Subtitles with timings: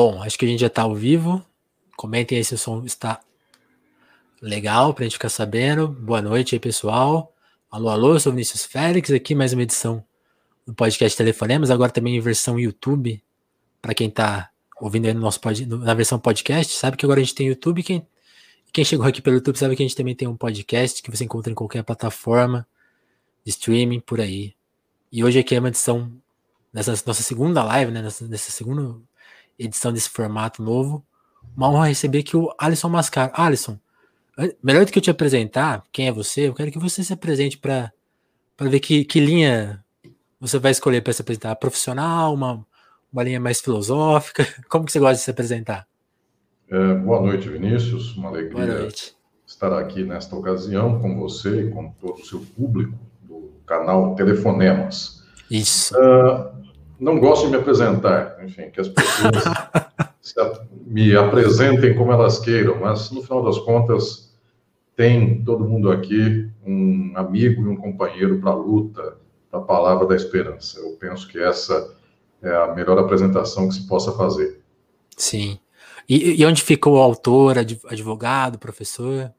[0.00, 1.44] Bom, acho que a gente já está ao vivo.
[1.96, 3.20] Comentem aí se o som está
[4.40, 5.88] legal para a gente ficar sabendo.
[5.88, 7.34] Boa noite aí, pessoal.
[7.68, 10.04] Alô, alô, sou Vinícius Félix, aqui mais uma edição
[10.64, 13.20] do podcast Telefonemas, agora também em versão YouTube,
[13.82, 14.50] para quem está
[14.80, 17.82] ouvindo aí no nosso pod, na versão podcast, sabe que agora a gente tem YouTube,
[17.82, 18.06] quem,
[18.72, 21.24] quem chegou aqui pelo YouTube sabe que a gente também tem um podcast que você
[21.24, 22.64] encontra em qualquer plataforma
[23.44, 24.54] de streaming por aí.
[25.10, 26.12] E hoje aqui é uma edição,
[26.72, 28.96] nessa nossa segunda live, né, nessa, nessa segunda
[29.58, 31.04] edição desse formato novo,
[31.56, 33.32] uma honra receber aqui o Alisson Mascaro.
[33.34, 33.78] Alisson,
[34.62, 37.58] melhor do que eu te apresentar, quem é você, eu quero que você se apresente
[37.58, 37.92] para
[38.60, 39.84] ver que, que linha
[40.40, 41.56] você vai escolher para se apresentar.
[41.56, 42.64] Profissional, uma,
[43.12, 44.46] uma linha mais filosófica?
[44.68, 45.86] Como que você gosta de se apresentar?
[46.70, 48.16] É, boa noite, Vinícius.
[48.16, 48.88] Uma alegria
[49.46, 55.24] estar aqui nesta ocasião com você e com todo o seu público do canal Telefonemas.
[55.50, 55.94] Isso.
[55.96, 56.67] Uh,
[56.98, 59.44] não gosto de me apresentar, enfim, que as pessoas
[60.86, 64.34] me apresentem como elas queiram, mas no final das contas
[64.96, 69.16] tem todo mundo aqui um amigo e um companheiro para a luta,
[69.50, 70.80] para a palavra da esperança.
[70.80, 71.94] Eu penso que essa
[72.42, 74.60] é a melhor apresentação que se possa fazer.
[75.16, 75.58] Sim.
[76.08, 79.32] E, e onde ficou o autor, advogado, professor?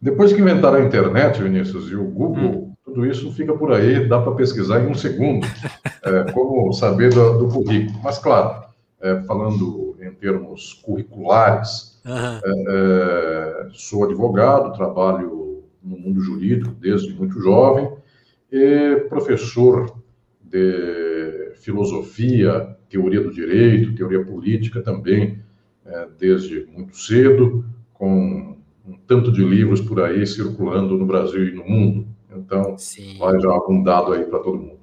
[0.00, 2.74] Depois que inventaram a internet, Vinícius, e o Google, hum.
[2.90, 5.46] Tudo isso fica por aí, dá para pesquisar em um segundo,
[6.04, 7.98] é, como saber do, do, currículo.
[8.02, 8.64] Mas, claro,
[9.00, 13.70] é, falando em termos curriculares, uhum.
[13.72, 17.90] sou advogado, trabalho no mundo jurídico desde muito jovem,
[18.50, 19.94] e professor
[20.42, 25.38] de filosofia, teoria do direito, teoria política também,
[25.86, 31.52] é, desde muito cedo, com um tanto de livros por aí circulando no Brasil e
[31.52, 32.09] no mundo.
[32.40, 33.18] Então, Sim.
[33.18, 34.80] vai já algum dado aí para todo mundo.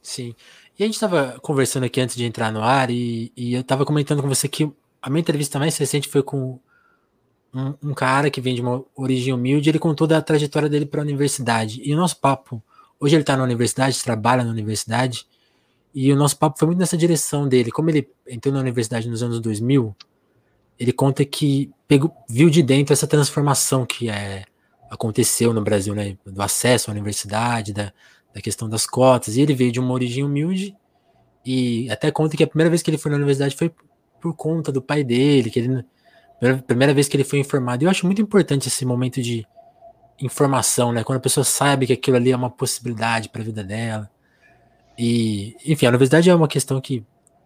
[0.00, 0.34] Sim.
[0.78, 3.84] E a gente estava conversando aqui antes de entrar no ar e, e eu estava
[3.84, 6.58] comentando com você que a minha entrevista mais recente foi com
[7.54, 11.00] um, um, cara que vem de uma origem humilde, ele contou da trajetória dele para
[11.00, 11.82] a universidade.
[11.84, 12.62] E o nosso papo,
[12.98, 15.26] hoje ele está na universidade, trabalha na universidade,
[15.94, 17.70] e o nosso papo foi muito nessa direção dele.
[17.70, 19.94] Como ele entrou na universidade nos anos 2000,
[20.78, 24.44] ele conta que pegou, viu de dentro essa transformação que é,
[24.92, 27.92] aconteceu no Brasil, né, do acesso à universidade, da,
[28.34, 30.76] da questão das cotas, e ele veio de uma origem humilde,
[31.44, 33.72] e até conta que a primeira vez que ele foi na universidade foi
[34.20, 35.84] por conta do pai dele, que ele
[36.66, 37.84] primeira, vez que ele foi informado.
[37.84, 39.46] Eu acho muito importante esse momento de
[40.20, 41.04] informação, né?
[41.04, 44.10] Quando a pessoa sabe que aquilo ali é uma possibilidade para a vida dela.
[44.98, 47.04] E, enfim, a universidade é uma questão que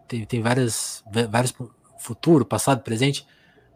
[0.09, 1.55] tem, tem várias, vários
[1.99, 3.27] futuro, passado, presente.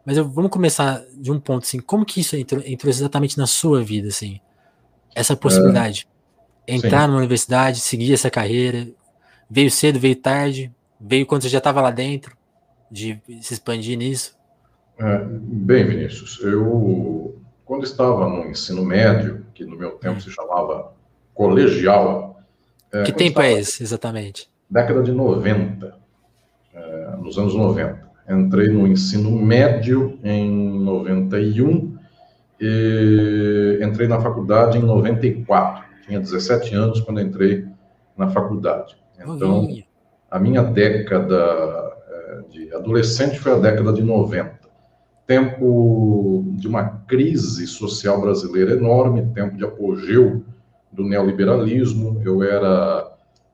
[0.05, 3.45] Mas eu, vamos começar de um ponto assim, como que isso entrou, entrou exatamente na
[3.45, 4.39] sua vida, assim?
[5.15, 6.07] Essa possibilidade.
[6.67, 7.07] É, entrar sim.
[7.07, 8.87] numa universidade, seguir essa carreira.
[9.49, 12.35] Veio cedo, veio tarde, veio quando você já estava lá dentro,
[12.89, 14.35] de se expandir nisso.
[14.97, 17.41] É, bem, Vinícius, eu
[17.71, 20.91] quando estava no ensino médio, que no meu tempo se chamava
[21.33, 22.37] colegial.
[22.91, 24.49] É, que tempo é esse, exatamente?
[24.69, 25.97] Década de 90,
[26.73, 28.10] é, nos anos 90.
[28.31, 31.97] Entrei no ensino médio em 91
[32.59, 35.83] e entrei na faculdade em 94.
[36.07, 37.65] Tinha 17 anos quando entrei
[38.17, 38.95] na faculdade.
[39.19, 39.67] Então,
[40.29, 41.35] a minha década
[42.07, 44.61] é, de adolescente foi a década de 90.
[45.27, 50.43] Tempo de uma crise social brasileira enorme, tempo de apogeu
[50.91, 52.21] do neoliberalismo.
[52.23, 53.11] Eu era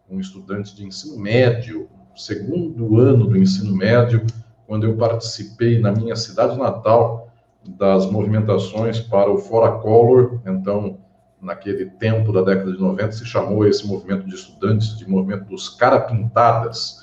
[0.09, 4.25] um estudante de ensino médio, segundo ano do ensino médio,
[4.67, 7.31] quando eu participei na minha cidade natal
[7.66, 10.41] das movimentações para o Fora Color.
[10.45, 10.97] Então,
[11.41, 15.69] naquele tempo da década de 90, se chamou esse movimento de estudantes de movimento dos
[15.69, 16.97] cara-pintadas.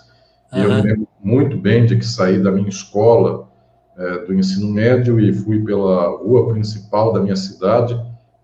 [0.53, 0.59] Uhum.
[0.59, 3.49] E eu me lembro muito bem de que saí da minha escola
[3.97, 7.99] é, do ensino médio e fui pela rua principal da minha cidade,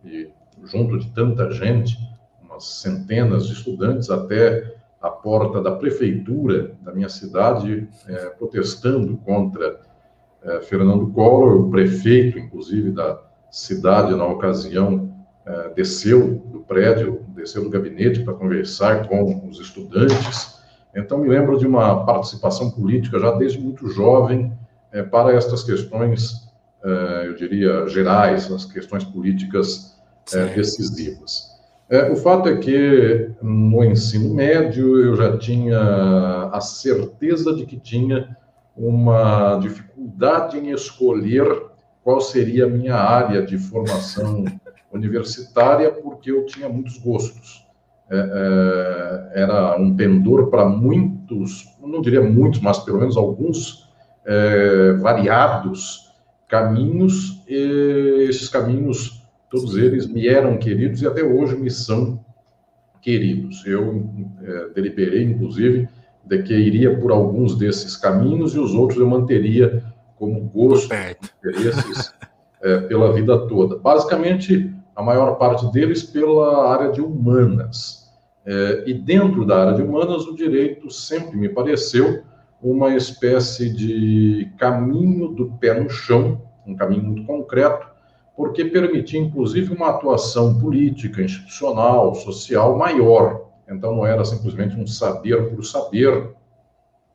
[0.05, 0.31] e
[0.65, 1.99] junto de tanta gente,
[2.43, 9.81] umas centenas de estudantes, até à porta da prefeitura da minha cidade, é, protestando contra
[10.43, 13.21] é, Fernando Collor, o prefeito, inclusive, da
[13.51, 15.11] cidade, na ocasião,
[15.47, 20.61] é, desceu do prédio, desceu do gabinete para conversar com os estudantes.
[20.95, 24.53] Então, me lembro de uma participação política já desde muito jovem
[24.93, 26.49] é, para estas questões,
[26.85, 29.99] é, eu diria, gerais, as questões políticas
[30.33, 31.60] é, decisivas.
[31.91, 37.77] É, o fato é que no ensino médio eu já tinha a certeza de que
[37.77, 38.37] tinha
[38.77, 41.47] uma dificuldade em escolher
[42.05, 44.45] qual seria a minha área de formação
[44.93, 47.67] universitária, porque eu tinha muitos gostos.
[48.09, 48.17] É,
[49.35, 53.89] é, era um pendor para muitos, não diria muitos, mas pelo menos alguns
[54.25, 56.11] é, variados
[56.49, 59.20] caminhos, e esses caminhos,
[59.51, 62.25] todos eles me eram queridos e até hoje me são
[63.03, 63.67] queridos.
[63.67, 64.09] Eu
[64.43, 65.89] é, deliberei, inclusive,
[66.25, 69.83] de que iria por alguns desses caminhos e os outros eu manteria
[70.17, 70.95] como gosto,
[71.39, 72.15] interesses
[72.63, 73.77] é, pela vida toda.
[73.77, 78.09] Basicamente, a maior parte deles pela área de humanas.
[78.47, 82.23] É, e dentro da área de humanas, o direito sempre me pareceu
[82.63, 87.90] uma espécie de caminho do pé no chão, um caminho muito concreto,
[88.41, 93.51] porque permitia, inclusive, uma atuação política, institucional, social maior.
[93.69, 96.31] Então, não era simplesmente um saber por saber.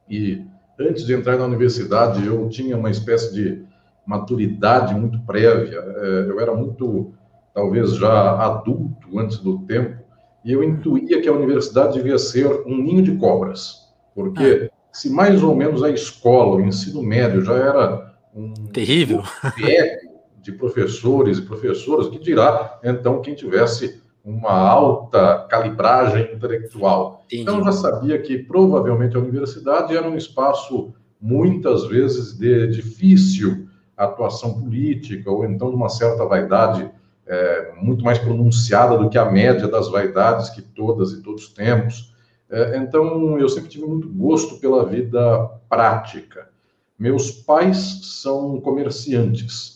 [0.08, 0.46] E
[0.80, 3.66] antes de entrar na universidade, eu tinha uma espécie de
[4.06, 5.80] maturidade muito prévia.
[5.80, 7.16] É, eu era muito,
[7.56, 10.00] talvez já adulto antes do tempo,
[10.44, 14.76] e eu intuía que a universidade devia ser um ninho de cobras, porque ah.
[14.92, 19.24] se mais ou menos a escola, o ensino médio já era um terrível
[20.46, 27.24] de professores e professoras, que dirá então quem tivesse uma alta calibragem intelectual.
[27.26, 27.42] Entendi.
[27.42, 34.54] Então, já sabia que provavelmente a universidade era um espaço, muitas vezes, de difícil atuação
[34.62, 36.92] política, ou então de uma certa vaidade
[37.26, 42.14] é, muito mais pronunciada do que a média das vaidades que todas e todos temos.
[42.52, 46.50] É, então, eu sempre tive muito gosto pela vida prática.
[47.00, 49.75] Meus pais são comerciantes.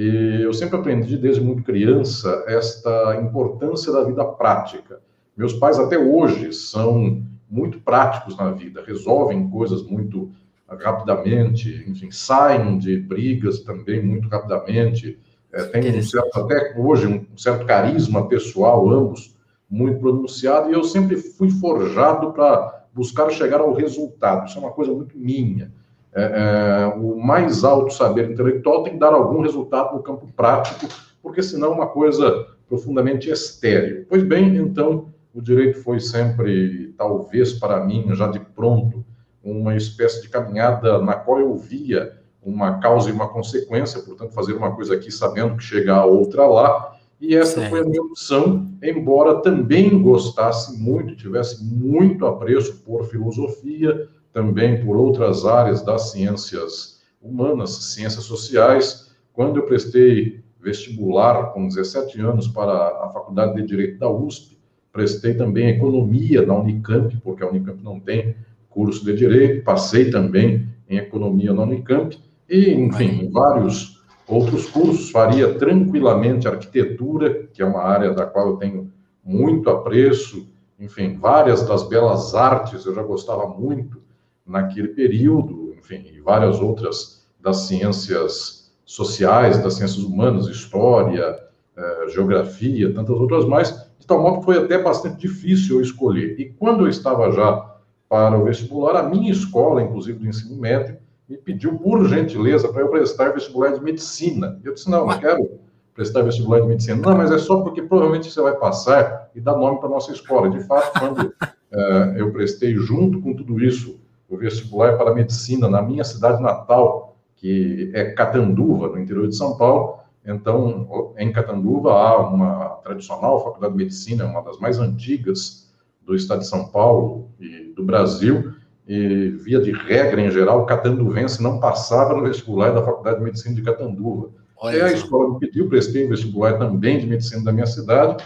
[0.00, 4.98] E eu sempre aprendi desde muito criança esta importância da vida prática.
[5.36, 10.30] Meus pais até hoje são muito práticos na vida, resolvem coisas muito
[10.66, 15.18] rapidamente, enfim, saem de brigas também muito rapidamente,
[15.52, 19.36] é, tem um certo, até hoje um certo carisma pessoal, ambos
[19.68, 24.46] muito pronunciado, e eu sempre fui forjado para buscar chegar ao resultado.
[24.46, 25.70] Isso é uma coisa muito minha
[26.14, 30.88] é, é, o mais alto saber intelectual tem que dar algum resultado no campo prático,
[31.22, 34.06] porque senão é uma coisa profundamente estéril.
[34.08, 39.04] Pois bem, então, o direito foi sempre, talvez para mim, já de pronto,
[39.42, 44.54] uma espécie de caminhada na qual eu via uma causa e uma consequência, portanto, fazer
[44.54, 47.70] uma coisa aqui sabendo que chega a outra lá, e essa certo.
[47.70, 54.96] foi a minha opção, embora também gostasse muito, tivesse muito apreço por filosofia, também por
[54.96, 59.10] outras áreas das ciências humanas, ciências sociais.
[59.32, 64.58] Quando eu prestei vestibular com 17 anos para a Faculdade de Direito da USP,
[64.92, 68.36] prestei também economia na Unicamp, porque a Unicamp não tem
[68.68, 72.18] curso de direito, passei também em economia na Unicamp.
[72.48, 78.56] E, enfim, vários outros cursos, faria tranquilamente arquitetura, que é uma área da qual eu
[78.56, 78.92] tenho
[79.24, 80.48] muito apreço,
[80.78, 83.99] enfim, várias das belas artes eu já gostava muito,
[84.46, 91.38] naquele período, enfim, e várias outras das ciências sociais, das ciências humanas, história,
[91.76, 96.38] eh, geografia, tantas outras mais, de tal modo que foi até bastante difícil eu escolher.
[96.38, 97.76] E quando eu estava já
[98.08, 100.98] para o vestibular, a minha escola, inclusive do ensino médio,
[101.28, 104.60] me pediu por gentileza para eu prestar vestibular de medicina.
[104.64, 105.60] Eu disse: não, não quero
[105.94, 106.96] prestar vestibular de medicina.
[106.96, 110.50] Não, mas é só porque provavelmente você vai passar e dar nome para nossa escola.
[110.50, 113.99] De fato, quando uh, eu prestei junto com tudo isso
[114.30, 119.56] o vestibular para medicina na minha cidade natal, que é Catanduva, no interior de São
[119.56, 119.98] Paulo.
[120.24, 125.68] Então, em Catanduva há uma tradicional faculdade de medicina, uma das mais antigas
[126.06, 128.52] do estado de São Paulo e do Brasil,
[128.86, 133.24] e via de regra, em geral, o catanduvense não passava no vestibular da Faculdade de
[133.24, 134.30] Medicina de Catanduva.
[134.56, 138.22] Olha e a escola me pediu, prestei vestibular também de medicina da minha cidade,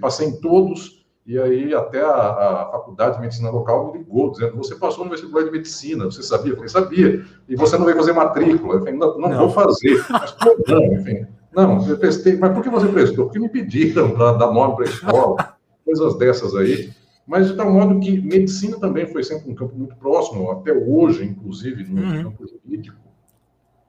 [0.00, 0.93] passei em todos,
[1.26, 5.10] e aí até a, a, faculdade de medicina local me ligou, dizendo, você passou no
[5.10, 6.52] vestibular de medicina, você sabia?
[6.52, 7.24] Eu falei, sabia.
[7.48, 8.74] E você não veio fazer matrícula?
[8.74, 9.38] Eu falei, não, não, não.
[9.38, 10.04] vou fazer.
[10.10, 10.36] Mas,
[10.68, 11.26] não, enfim.
[11.50, 12.36] Não, eu prestei.
[12.36, 13.24] Mas por que você prestou?
[13.24, 16.90] Porque me pediram para dar nome para a escola, coisas dessas aí.
[17.26, 21.24] Mas de tal modo que medicina também foi sempre um campo muito próximo, até hoje,
[21.24, 22.22] inclusive, no uhum.
[22.24, 22.98] campo jurídico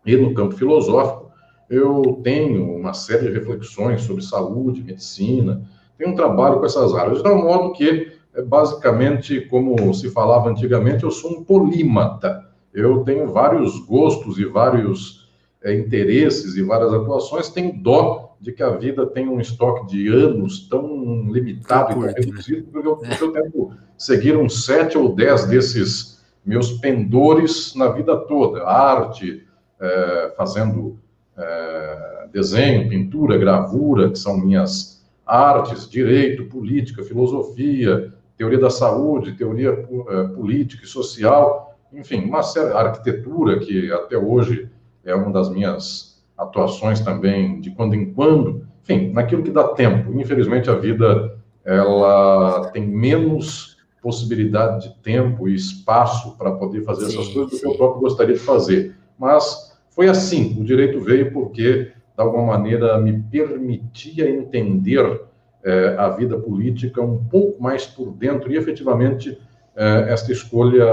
[0.05, 1.31] e no campo filosófico.
[1.69, 7.17] Eu tenho uma série de reflexões sobre saúde, medicina, tem um trabalho com essas áreas,
[7.17, 12.45] de tal modo que, é, basicamente, como se falava antigamente, eu sou um polímata.
[12.73, 15.29] Eu tenho vários gostos e vários
[15.63, 17.49] é, interesses e várias atuações.
[17.49, 22.13] Tenho dó de que a vida tenha um estoque de anos tão limitado e tão
[22.13, 27.87] reduzido, porque eu, porque eu tento seguir uns sete ou dez desses meus pendores na
[27.87, 28.63] vida toda.
[28.67, 29.43] Arte,
[29.79, 30.99] é, fazendo
[31.37, 34.94] é, desenho, pintura, gravura, que são minhas
[35.25, 42.73] artes, direito, política, filosofia, teoria da saúde, teoria uh, política e social, enfim, uma série,
[42.73, 44.69] arquitetura que até hoje
[45.03, 50.19] é uma das minhas atuações também de quando em quando, enfim, naquilo que dá tempo.
[50.19, 57.17] Infelizmente a vida ela tem menos possibilidade de tempo e espaço para poder fazer sim,
[57.17, 58.95] essas coisas do que eu próprio gostaria de fazer.
[59.17, 65.21] Mas foi assim, o direito veio porque de alguma maneira me permitia entender
[65.63, 68.51] eh, a vida política um pouco mais por dentro.
[68.51, 69.37] E efetivamente
[69.75, 70.85] eh, esta escolha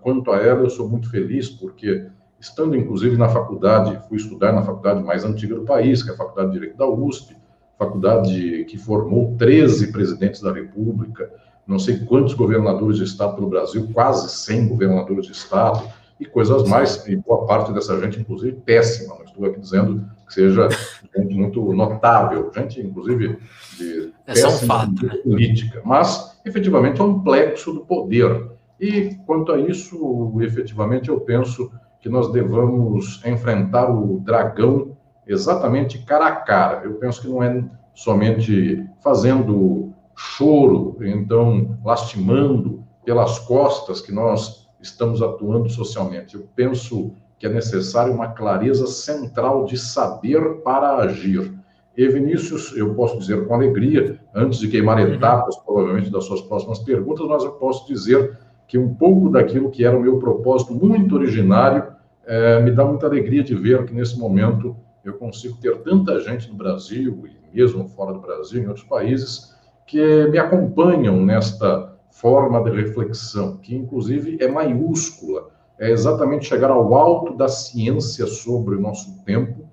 [0.00, 2.06] quanto a ela eu sou muito feliz porque
[2.38, 6.16] estando inclusive na faculdade, fui estudar na faculdade mais antiga do país, que é a
[6.16, 7.36] Faculdade de Direito da USP,
[7.78, 11.30] faculdade que formou 13 presidentes da República,
[11.66, 15.82] não sei quantos governadores de estado pelo Brasil, quase 100 governadores de estado,
[16.22, 20.34] e coisas mais, e boa parte dessa gente, inclusive, péssima, não estou aqui dizendo que
[20.34, 20.68] seja
[21.16, 23.38] gente muito notável, gente, inclusive,
[23.76, 25.16] de é péssima um fato, né?
[25.16, 28.50] política, mas, efetivamente, é um plexo do poder.
[28.80, 36.26] E, quanto a isso, efetivamente, eu penso que nós devamos enfrentar o dragão exatamente cara
[36.26, 36.82] a cara.
[36.84, 37.64] Eu penso que não é
[37.94, 46.34] somente fazendo choro, então lastimando pelas costas que nós estamos atuando socialmente.
[46.34, 51.52] Eu penso que é necessário uma clareza central de saber para agir.
[51.96, 55.14] E Vinícius, eu posso dizer com alegria, antes de queimar uhum.
[55.14, 59.84] etapas, provavelmente, das suas próximas perguntas, mas eu posso dizer que um pouco daquilo que
[59.84, 61.92] era o meu propósito muito originário
[62.24, 66.48] é, me dá muita alegria de ver que nesse momento eu consigo ter tanta gente
[66.48, 69.54] no Brasil e mesmo fora do Brasil, em outros países,
[69.86, 76.94] que me acompanham nesta forma de reflexão, que inclusive é maiúscula, é exatamente chegar ao
[76.94, 79.64] alto da ciência sobre o nosso tempo,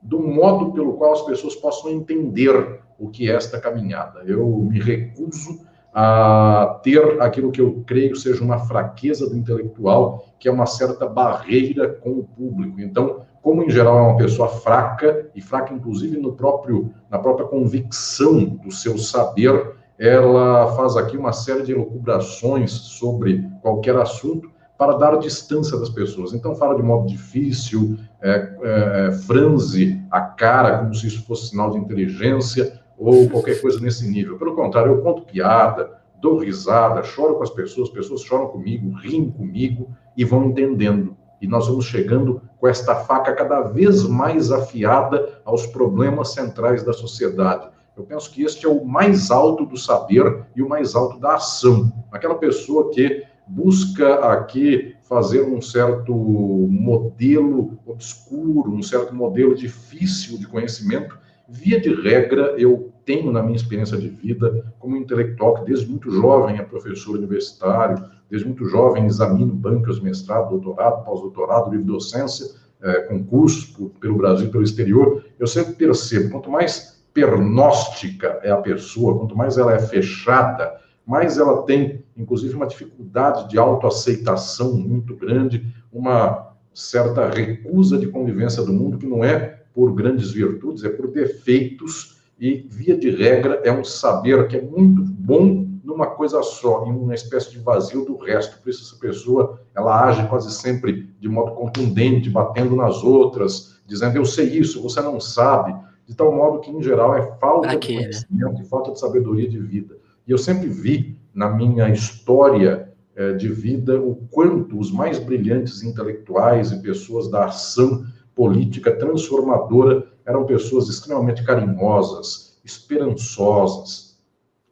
[0.00, 4.20] do modo pelo qual as pessoas possam entender o que é esta caminhada.
[4.24, 10.46] Eu me recuso a ter aquilo que eu creio seja uma fraqueza do intelectual, que
[10.46, 12.78] é uma certa barreira com o público.
[12.80, 17.46] Então, como em geral é uma pessoa fraca e fraca inclusive no próprio na própria
[17.46, 24.92] convicção do seu saber, ela faz aqui uma série de elucubrações sobre qualquer assunto para
[24.94, 26.34] dar distância das pessoas.
[26.34, 31.48] Então fala de modo difícil, é, é, é franze a cara como se isso fosse
[31.48, 34.38] sinal de inteligência ou qualquer coisa nesse nível.
[34.38, 38.96] Pelo contrário, eu conto piada, dou risada, choro com as pessoas, as pessoas choram comigo,
[38.96, 41.16] riem comigo e vão entendendo.
[41.40, 46.92] E nós vamos chegando com esta faca cada vez mais afiada aos problemas centrais da
[46.92, 47.68] sociedade.
[47.96, 51.36] Eu penso que este é o mais alto do saber e o mais alto da
[51.36, 51.90] ação.
[52.12, 60.46] Aquela pessoa que busca aqui fazer um certo modelo obscuro, um certo modelo difícil de
[60.46, 61.16] conhecimento,
[61.48, 66.10] via de regra, eu tenho na minha experiência de vida, como intelectual, que desde muito
[66.10, 72.46] jovem é professor universitário, desde muito jovem examino bancas, mestrado, doutorado, pós-doutorado, livre docência,
[72.82, 78.58] é, concursos por, pelo Brasil, pelo exterior, eu sempre percebo, quanto mais pernóstica é a
[78.58, 85.16] pessoa, quanto mais ela é fechada, mais ela tem, inclusive, uma dificuldade de autoaceitação muito
[85.16, 90.90] grande, uma certa recusa de convivência do mundo, que não é por grandes virtudes, é
[90.90, 96.42] por defeitos, e, via de regra, é um saber que é muito bom numa coisa
[96.42, 98.60] só, em uma espécie de vazio do resto.
[98.60, 104.16] Por isso, essa pessoa, ela age quase sempre de modo contundente, batendo nas outras, dizendo,
[104.16, 105.74] eu sei isso, você não sabe,
[106.06, 108.02] de tal modo que, em geral, é falta Aqui, de né?
[108.04, 108.64] conhecimento, né?
[108.64, 109.96] falta de sabedoria de vida.
[110.26, 115.82] E eu sempre vi, na minha história eh, de vida, o quanto os mais brilhantes
[115.82, 124.18] intelectuais e pessoas da ação política transformadora eram pessoas extremamente carinhosas, esperançosas,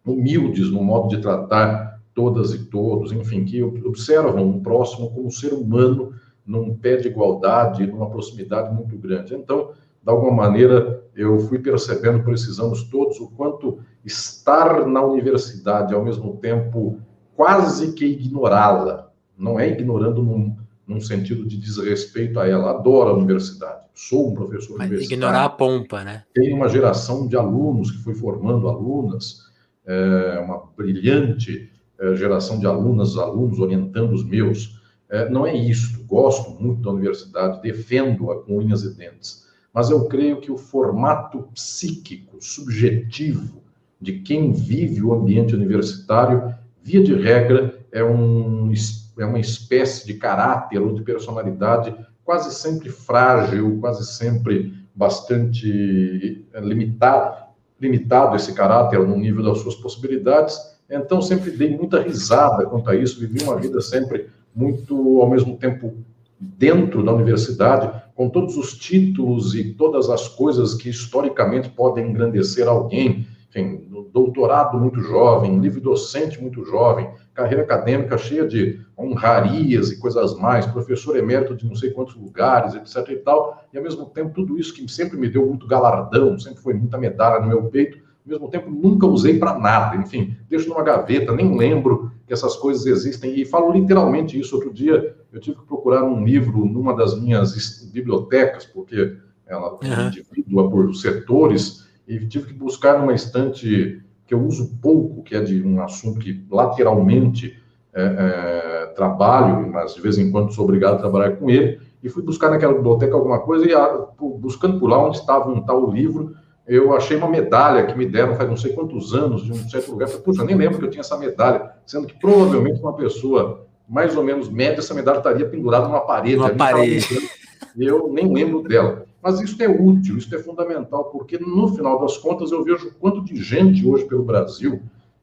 [0.04, 5.52] humildes no modo de tratar todas e todos, enfim, que observam o próximo como ser
[5.52, 6.12] humano
[6.46, 9.34] num pé de igualdade, numa proximidade muito grande.
[9.34, 9.70] Então,
[10.02, 15.94] de alguma maneira, eu fui percebendo por esses anos todos o quanto estar na universidade,
[15.94, 17.00] ao mesmo tempo,
[17.36, 20.56] quase que ignorá-la, não é ignorando num,
[20.86, 25.18] num, sentido de desrespeito a ela, adoro a universidade, sou um professor Mas universitário.
[25.18, 26.24] ignorar a pompa, né?
[26.34, 29.44] Tenho uma geração de alunos que fui formando alunas,
[29.86, 34.80] é, uma brilhante é, geração de alunas, alunos orientando os meus.
[35.08, 36.04] É, não é isso.
[36.06, 39.43] Gosto muito da universidade, defendo-a com unhas e dentes.
[39.74, 43.60] Mas eu creio que o formato psíquico, subjetivo,
[44.00, 48.72] de quem vive o ambiente universitário, via de regra, é, um,
[49.18, 56.60] é uma espécie de caráter ou de personalidade quase sempre frágil, quase sempre bastante é,
[56.60, 57.44] limitado,
[57.80, 60.56] limitado esse caráter no nível das suas possibilidades,
[60.88, 65.56] então sempre dei muita risada quanto a isso, vivi uma vida sempre muito, ao mesmo
[65.56, 65.94] tempo,
[66.38, 72.68] dentro da universidade, com todos os títulos e todas as coisas que historicamente podem engrandecer
[72.68, 79.98] alguém, enfim, doutorado muito jovem, livre docente muito jovem, carreira acadêmica cheia de honrarias e
[79.98, 84.06] coisas mais, professor emérito de não sei quantos lugares, etc e tal, e ao mesmo
[84.06, 87.64] tempo tudo isso que sempre me deu muito galardão, sempre foi muita medalha no meu
[87.64, 92.32] peito, ao mesmo tempo nunca usei para nada, enfim, deixo numa gaveta, nem lembro que
[92.32, 94.54] essas coisas existem, e falo literalmente isso.
[94.54, 100.10] Outro dia eu tive que procurar um livro numa das minhas bibliotecas, porque ela uhum.
[100.10, 105.40] dividida por setores, e tive que buscar numa estante que eu uso pouco, que é
[105.40, 107.58] de um assunto que lateralmente
[107.92, 112.08] é, é, trabalho, mas de vez em quando sou obrigado a trabalhar com ele, e
[112.08, 114.06] fui buscar naquela biblioteca alguma coisa, e a,
[114.38, 116.36] buscando por lá onde estava um tal livro,
[116.66, 119.90] eu achei uma medalha que me deram faz não sei quantos anos, de um certo
[119.90, 120.08] lugar.
[120.08, 124.16] Falei, puxa, nem lembro que eu tinha essa medalha, sendo que provavelmente uma pessoa mais
[124.16, 126.36] ou menos média, essa medalha estaria pendurada numa parede.
[126.36, 127.30] Uma parede.
[127.76, 129.04] Eu nem lembro dela.
[129.22, 133.24] Mas isso é útil, isso é fundamental, porque no final das contas eu vejo quanto
[133.24, 134.82] de gente hoje pelo Brasil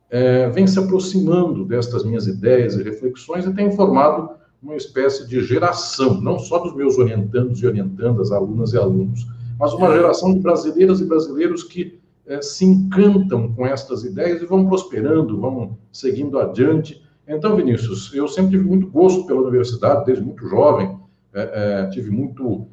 [0.09, 5.41] é, vem se aproximando destas minhas ideias e reflexões e tem formado uma espécie de
[5.43, 9.25] geração, não só dos meus orientandos e orientandas, alunas e alunos,
[9.57, 14.45] mas uma geração de brasileiras e brasileiros que é, se encantam com estas ideias e
[14.45, 17.01] vão prosperando, vão seguindo adiante.
[17.33, 20.99] Então, Vinícius, eu sempre tive muito gosto pela universidade, desde muito jovem,
[21.33, 22.67] é, é, tive muito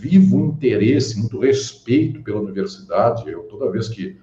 [0.00, 3.30] vivo interesse, muito respeito pela universidade.
[3.30, 4.18] Eu, toda vez que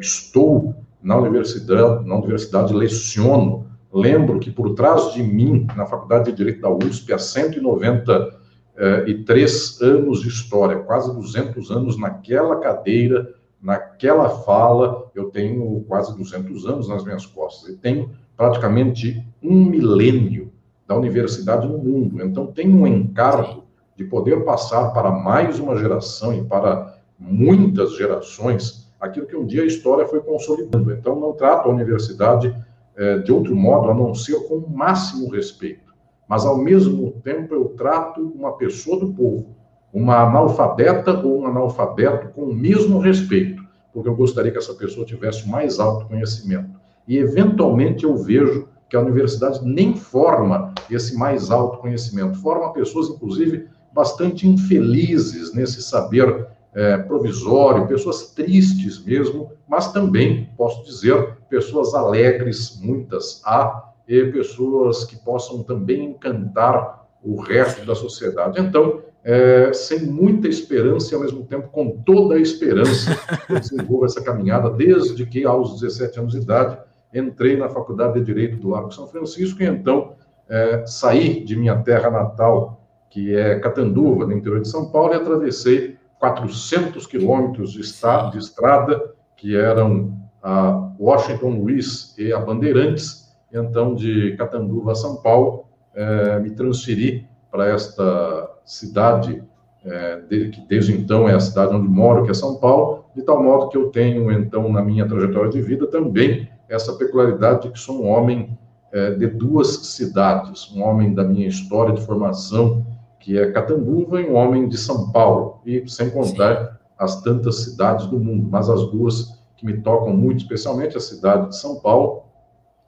[0.00, 6.36] estou na universidade, na universidade, leciono, lembro que por trás de mim, na Faculdade de
[6.36, 8.36] Direito da USP, há 190
[8.76, 15.10] eh, e três anos de história, quase 200 anos naquela cadeira, naquela fala.
[15.14, 20.52] Eu tenho quase 200 anos nas minhas costas e tenho praticamente um milênio
[20.86, 22.22] da universidade no mundo.
[22.22, 23.64] Então, tenho um encargo
[23.96, 29.62] de poder passar para mais uma geração e para muitas gerações aquilo que um dia
[29.62, 30.92] a história foi consolidando.
[30.92, 32.54] Então, não trato a universidade
[32.96, 35.84] eh, de outro modo a não ser com o máximo respeito
[36.28, 39.54] mas ao mesmo tempo eu trato uma pessoa do povo,
[39.92, 45.06] uma analfabeta ou um analfabeto com o mesmo respeito, porque eu gostaria que essa pessoa
[45.06, 46.80] tivesse mais alto conhecimento.
[47.06, 53.08] E eventualmente eu vejo que a universidade nem forma esse mais alto conhecimento, forma pessoas,
[53.08, 61.94] inclusive, bastante infelizes nesse saber é, provisório, pessoas tristes mesmo, mas também, posso dizer, pessoas
[61.94, 68.60] alegres, muitas há, e pessoas que possam também encantar o resto da sociedade.
[68.60, 74.22] Então, é, sem muita esperança e, ao mesmo tempo, com toda a esperança, eu essa
[74.22, 76.76] caminhada desde que, aos 17 anos de idade,
[77.14, 80.14] entrei na Faculdade de Direito do Largo São Francisco e, então,
[80.48, 85.16] é, saí de minha terra natal, que é Catanduva, no interior de São Paulo, e
[85.16, 93.94] atravessei 400 quilômetros de, de estrada, que eram a Washington Luiz e a Bandeirantes, então
[93.94, 99.42] de Catanduva a São Paulo, é, me transferi para esta cidade,
[99.84, 103.22] é, de, que desde então é a cidade onde moro, que é São Paulo, de
[103.22, 107.70] tal modo que eu tenho, então, na minha trajetória de vida também essa peculiaridade de
[107.70, 108.58] que sou um homem
[108.92, 112.86] é, de duas cidades, um homem da minha história de formação,
[113.18, 116.78] que é Catanduva, e um homem de São Paulo, e sem contar Sim.
[116.98, 121.48] as tantas cidades do mundo, mas as duas que me tocam muito, especialmente a cidade
[121.48, 122.22] de São Paulo,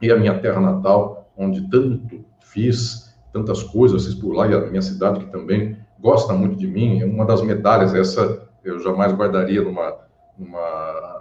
[0.00, 4.60] e a minha terra natal, onde tanto fiz, tantas coisas fiz por lá, e a
[4.60, 9.12] minha cidade que também gosta muito de mim, é uma das medalhas, essa eu jamais
[9.12, 9.96] guardaria numa,
[10.38, 11.15] numa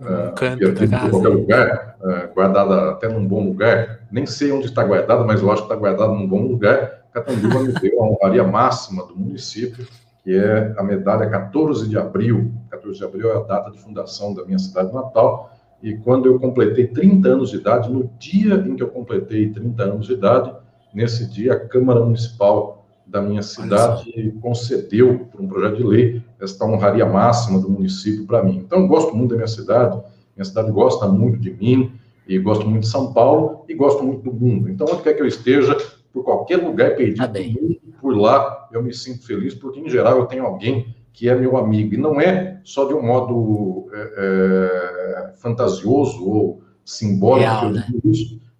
[0.00, 1.10] um uh, canto da casa.
[1.10, 5.50] qualquer lugar, uh, guardada até num bom lugar, nem sei onde está guardada, mas eu
[5.50, 9.86] acho que está guardada num bom lugar, Catanduva me deu a honraria máxima do município,
[10.22, 14.32] que é a medalha 14 de abril, 14 de abril é a data de fundação
[14.32, 15.50] da minha cidade natal,
[15.82, 19.82] e quando eu completei 30 anos de idade, no dia em que eu completei 30
[19.82, 20.52] anos de idade,
[20.94, 22.79] nesse dia a Câmara Municipal
[23.10, 28.42] da minha cidade concedeu, por um projeto de lei, esta honraria máxima do município para
[28.42, 28.62] mim.
[28.64, 30.00] Então, eu gosto muito da minha cidade,
[30.36, 31.92] minha cidade gosta muito de mim,
[32.26, 34.68] e gosto muito de São Paulo, e gosto muito do mundo.
[34.68, 35.76] Então, onde quer que eu esteja,
[36.12, 40.18] por qualquer lugar perdido tá mundo, por lá, eu me sinto feliz, porque, em geral,
[40.18, 41.94] eu tenho alguém que é meu amigo.
[41.94, 47.50] E não é só de um modo é, é, fantasioso ou simbólico.
[47.50, 47.86] Real, né?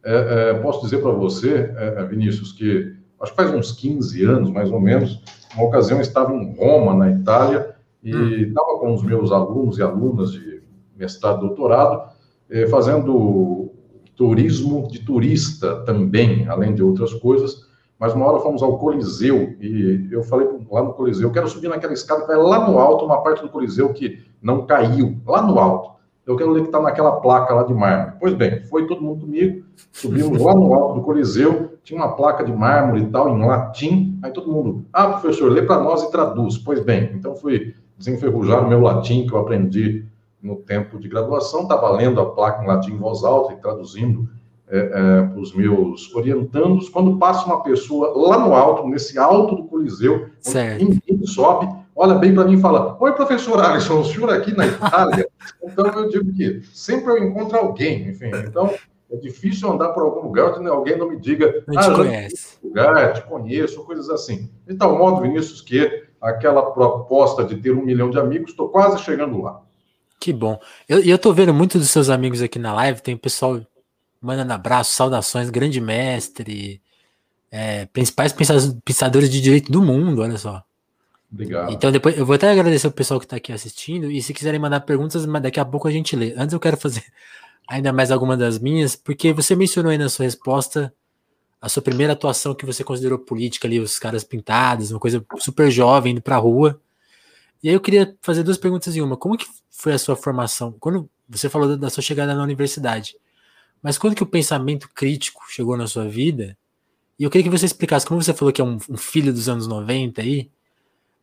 [0.05, 4.51] é, é posso dizer para você, é, Vinícius, que acho que faz uns 15 anos,
[4.51, 5.23] mais ou menos,
[5.55, 8.29] uma ocasião eu estava em Roma, na Itália, e hum.
[8.29, 10.63] estava com os meus alunos e alunas de
[10.97, 12.11] mestrado e doutorado,
[12.71, 13.71] fazendo
[14.17, 17.69] turismo de turista também, além de outras coisas.
[17.99, 21.69] Mas uma hora fomos ao Coliseu e eu falei lá no Coliseu, eu quero subir
[21.69, 25.59] naquela escada vai lá no alto, uma parte do Coliseu que não caiu, lá no
[25.59, 26.00] alto.
[26.31, 28.13] Eu quero ler que está naquela placa lá de mármore.
[28.21, 32.45] Pois bem, foi todo mundo comigo, subimos lá no alto do Coliseu, tinha uma placa
[32.45, 34.17] de mármore e tal, em latim.
[34.23, 36.57] Aí todo mundo, ah, professor, lê para nós e traduz.
[36.57, 40.07] Pois bem, então fui desenferrujar o meu latim que eu aprendi
[40.41, 44.29] no tempo de graduação, estava lendo a placa em latim em voz alta e traduzindo
[44.69, 46.89] é, é, para os meus orientandos.
[46.89, 50.29] Quando passa uma pessoa lá no alto, nesse alto do Coliseu,
[50.79, 54.69] ninguém sobe, olha bem para mim e fala: Oi, professor Alisson, o senhor aqui na
[54.69, 55.29] Itália?
[55.63, 58.31] Então eu digo que sempre eu encontro alguém, enfim.
[58.47, 58.75] Então
[59.11, 62.59] é difícil andar por algum lugar onde alguém não me diga: não Ah, te conhece.
[62.63, 64.51] Lugar, te conheço, coisas assim.
[64.67, 69.03] De tal modo, Vinícius, que aquela proposta de ter um milhão de amigos, estou quase
[69.03, 69.63] chegando lá.
[70.21, 70.61] Que bom.
[70.89, 73.61] E eu, eu tô vendo muitos dos seus amigos aqui na live, tem o pessoal
[74.21, 76.81] mandando abraço, saudações, grande mestre,
[77.51, 78.35] é, principais
[78.85, 80.63] pensadores de direito do mundo, olha só.
[81.33, 81.73] Obrigado.
[81.73, 84.59] Então depois eu vou até agradecer o pessoal que está aqui assistindo e se quiserem
[84.59, 86.35] mandar perguntas, daqui a pouco a gente lê.
[86.37, 87.05] Antes eu quero fazer
[87.69, 90.93] ainda mais alguma das minhas, porque você mencionou aí na sua resposta
[91.61, 95.71] a sua primeira atuação que você considerou política ali, os caras pintados, uma coisa super
[95.71, 96.81] jovem indo para a rua.
[97.63, 99.17] E aí eu queria fazer duas perguntas em uma.
[99.17, 100.75] Como que foi a sua formação?
[100.81, 103.15] Quando você falou da sua chegada na universidade,
[103.83, 106.57] mas quando que o pensamento crítico chegou na sua vida?
[107.19, 109.47] E eu queria que você explicasse, como você falou que é um, um filho dos
[109.47, 110.51] anos 90 aí,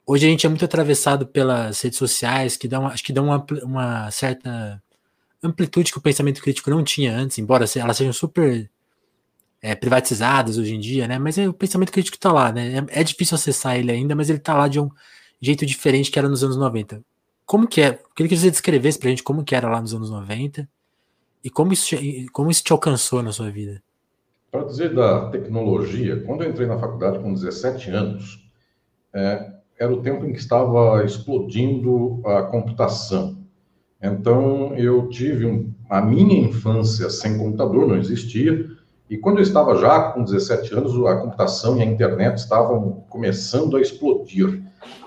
[0.08, 3.46] hoje a gente é muito atravessado pelas redes sociais, que dão, acho que dão uma,
[3.62, 4.82] uma certa
[5.44, 8.70] amplitude que o pensamento crítico não tinha antes, embora elas sejam super
[9.62, 11.20] é, privatizadas hoje em dia, né?
[11.20, 12.78] Mas é, o pensamento crítico está lá, né?
[12.90, 14.90] É, é, difícil acessar ele ainda, mas ele está lá de um,
[15.42, 17.04] jeito diferente que era nos anos 90.
[17.46, 17.90] Como que é?
[17.90, 20.68] Eu queria que você descrevesse pra gente como que era lá nos anos 90
[21.44, 21.96] e como isso,
[22.34, 23.82] como isso te alcançou na sua vida.
[24.52, 28.50] Para dizer da tecnologia, quando eu entrei na faculdade com 17 anos,
[29.14, 33.38] é, era o tempo em que estava explodindo a computação.
[34.02, 38.68] Então, eu tive um, a minha infância sem computador, não existia,
[39.10, 43.78] e quando eu estava já com 17 anos, a computação e a internet estavam começando
[43.78, 44.62] a explodir.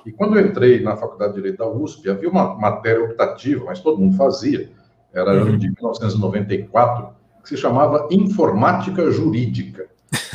[0.06, 3.80] E quando eu entrei na Faculdade de Direito da USP, havia uma matéria optativa, mas
[3.80, 4.70] todo mundo fazia,
[5.12, 7.08] era ano de 1994,
[7.42, 9.86] que se chamava Informática Jurídica.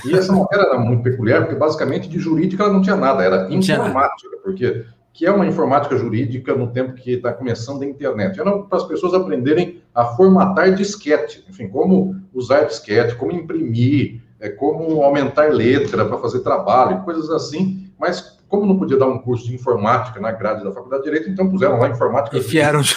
[0.06, 3.54] E essa matéria era muito peculiar, porque basicamente de jurídica ela não tinha nada, era
[3.54, 8.38] informática, porque que é uma informática jurídica no tempo que está começando a internet.
[8.38, 14.50] Era para as pessoas aprenderem a formatar disquete, enfim, como usar disquete, como imprimir, é,
[14.50, 19.46] como aumentar letra para fazer trabalho, coisas assim, mas como não podia dar um curso
[19.46, 22.38] de informática na grade da Faculdade de Direito, então puseram lá informática.
[22.38, 22.82] Enfiaram.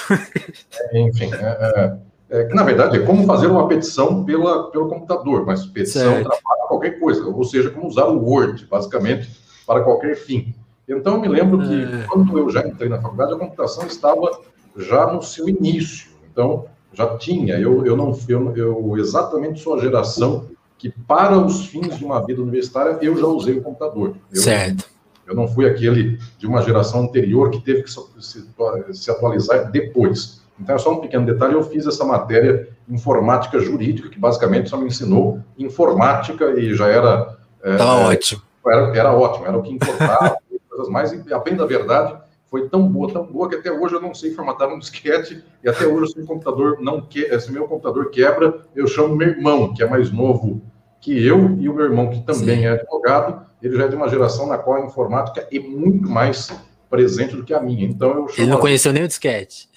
[0.91, 1.97] É, enfim, é, é,
[2.31, 6.69] é, que na verdade é como fazer uma petição pela, pelo computador, mas petição trabalha
[6.69, 9.31] qualquer coisa, ou seja, como usar o Word, basicamente,
[9.67, 10.55] para qualquer fim.
[10.89, 12.07] Então eu me lembro que é.
[12.09, 14.41] quando eu já entrei na faculdade, a computação estava
[14.77, 16.11] já no seu início.
[16.31, 17.59] Então já tinha.
[17.59, 20.47] Eu, eu não eu, eu exatamente sou a geração
[20.79, 24.15] que para os fins de uma vida universitária eu já usei o computador.
[24.33, 24.89] Eu, certo.
[25.27, 28.49] Eu não fui aquele de uma geração anterior que teve que se,
[28.93, 30.38] se atualizar depois.
[30.61, 34.77] Então, é só um pequeno detalhe, eu fiz essa matéria informática jurídica, que basicamente só
[34.77, 37.39] me ensinou informática e já era...
[37.63, 38.43] É, tá ótimo.
[38.67, 40.37] Era, era ótimo, era o que importava,
[40.69, 41.13] coisas mais...
[41.13, 42.17] E, a bem da verdade,
[42.51, 45.69] foi tão boa, tão boa, que até hoje eu não sei formatar um disquete, e
[45.69, 49.73] até hoje, se o computador não que, se meu computador quebra, eu chamo meu irmão,
[49.73, 50.63] que é mais novo
[51.01, 52.67] que eu, e o meu irmão, que também Sim.
[52.67, 56.51] é advogado, ele já é de uma geração na qual a informática é muito mais
[56.89, 57.85] presente do que a minha.
[57.85, 59.69] Então eu Ele não conheceu nem o disquete.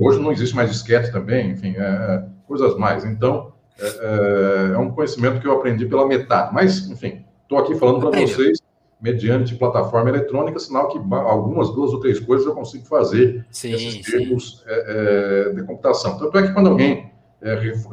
[0.00, 3.04] hoje não existe mais disquete também, enfim, é, é, coisas mais.
[3.04, 6.52] Então é, é, é, um conhecimento que eu aprendi pela metade.
[6.52, 8.58] Mas, enfim, estou aqui falando para vocês
[9.00, 14.10] mediante plataforma eletrônica, sinal que algumas duas ou três coisas eu consigo fazer sim, esses
[14.10, 16.18] termos é, é, de computação.
[16.18, 17.12] Tanto é que quando alguém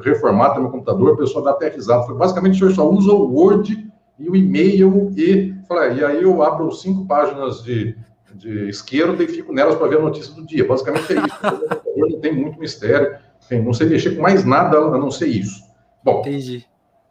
[0.04, 2.12] reformata meu computador, a pessoa dá até risada.
[2.16, 5.54] Basicamente, o senhor só usa o Word e o e-mail e,
[5.96, 7.98] e aí eu abro cinco páginas de,
[8.34, 10.68] de esquerda e fico nelas para ver a notícia do dia.
[10.68, 11.86] Basicamente é isso.
[11.98, 13.18] não tem muito mistério.
[13.44, 15.64] Enfim, não sei mexer com mais nada a não ser isso.
[16.04, 16.66] Bom, Entendi.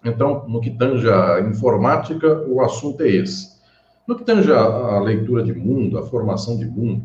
[0.05, 3.55] então, no que tange a informática, o assunto é esse.
[4.07, 7.05] No que tange a, leitura de mundo, a formação de mundo,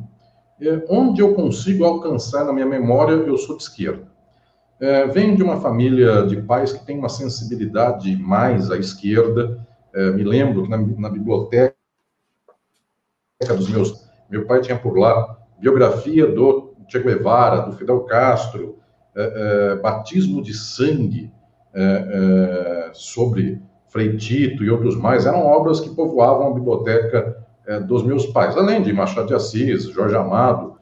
[0.62, 4.03] é, onde eu consigo alcançar na minha memória, eu sou de esquerda.
[4.79, 10.12] É, venho de uma família de pais que tem uma sensibilidade mais à esquerda, é,
[10.12, 11.75] me lembro que na, na, biblioteca
[13.58, 18.78] dos meus, meu pai tinha por lá biografia do Che Guevara, do Fidel Castro,
[19.15, 21.32] é, é, batismo de sangue.
[21.73, 27.38] é, é, sobre Frei Tito e outros mais, eram obras que povoavam a biblioteca
[27.86, 30.75] dos meus pais, além de Machado de Assis, Jorge Amado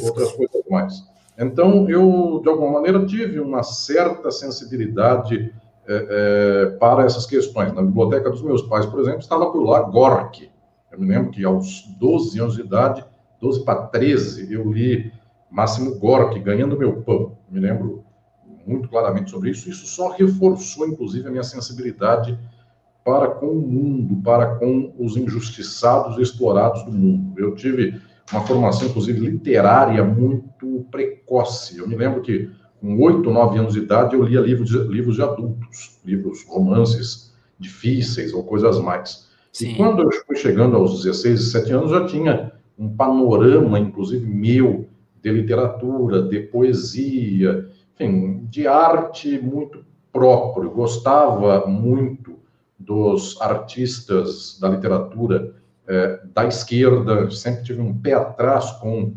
[0.00, 1.04] e outras coisas mais.
[1.38, 5.52] Então, eu, de alguma maneira, tive uma certa sensibilidade
[5.86, 7.72] é, é, para essas questões.
[7.72, 10.50] Na biblioteca dos meus pais, por exemplo, estava por lá Gork.
[10.90, 13.04] Eu me lembro que aos 12 anos de idade,
[13.40, 15.12] 12 para 13, eu li
[15.50, 17.36] Máximo Gork, Ganhando Meu Pão.
[17.50, 18.04] Me lembro
[18.66, 19.68] muito claramente sobre isso.
[19.68, 22.38] Isso só reforçou, inclusive, a minha sensibilidade
[23.04, 27.38] para com o mundo, para com os injustiçados e explorados do mundo.
[27.38, 31.78] Eu tive uma formação, inclusive, literária muito precoce.
[31.78, 32.50] Eu me lembro que,
[32.82, 37.32] com oito, nove anos de idade, eu lia livros de, livros de adultos, livros, romances
[37.56, 39.28] difíceis ou coisas mais.
[39.52, 39.70] Sim.
[39.70, 44.88] E quando eu fui chegando aos 16, 17 anos, já tinha um panorama, inclusive meu,
[45.22, 50.68] de literatura, de poesia, enfim, de arte muito próprio.
[50.68, 52.34] Gostava muito
[52.76, 55.54] dos artistas da literatura
[55.86, 59.14] é, da esquerda, sempre tive um pé atrás com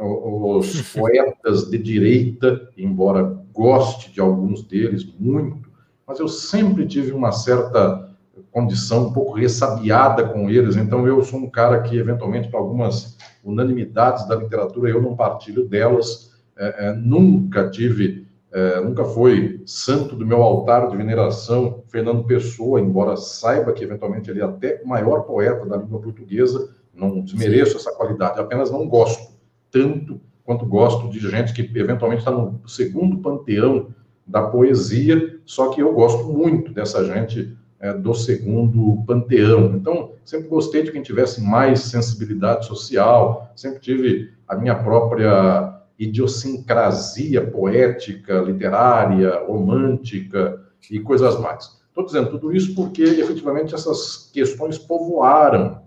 [0.00, 5.68] os poetas de direita, embora goste de alguns deles muito,
[6.06, 8.10] mas eu sempre tive uma certa
[8.50, 13.16] condição um pouco ressabiada com eles, então eu sou um cara que, eventualmente, para algumas
[13.42, 20.14] unanimidades da literatura, eu não partilho delas, é, é, nunca tive é, nunca foi santo
[20.14, 24.88] do meu altar de veneração, Fernando Pessoa, embora saiba que eventualmente ele é até o
[24.88, 27.78] maior poeta da língua portuguesa, não desmereço Sim.
[27.78, 29.33] essa qualidade, apenas não gosto
[29.74, 33.88] tanto quanto gosto de gente que eventualmente está no segundo panteão
[34.24, 39.74] da poesia, só que eu gosto muito dessa gente é, do segundo panteão.
[39.74, 47.44] Então, sempre gostei de quem tivesse mais sensibilidade social, sempre tive a minha própria idiosincrasia
[47.44, 51.82] poética, literária, romântica e coisas mais.
[51.88, 55.82] Estou dizendo tudo isso porque, efetivamente, essas questões povoaram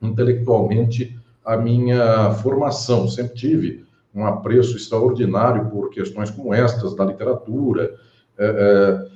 [0.00, 3.08] intelectualmente a minha formação.
[3.08, 7.94] Sempre tive um apreço extraordinário por questões como estas da literatura.
[8.38, 9.12] É, é,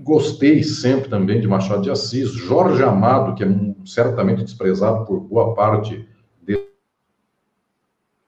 [0.00, 3.48] gostei sempre também de Machado de Assis, Jorge Amado, que é
[3.84, 6.08] certamente desprezado por boa parte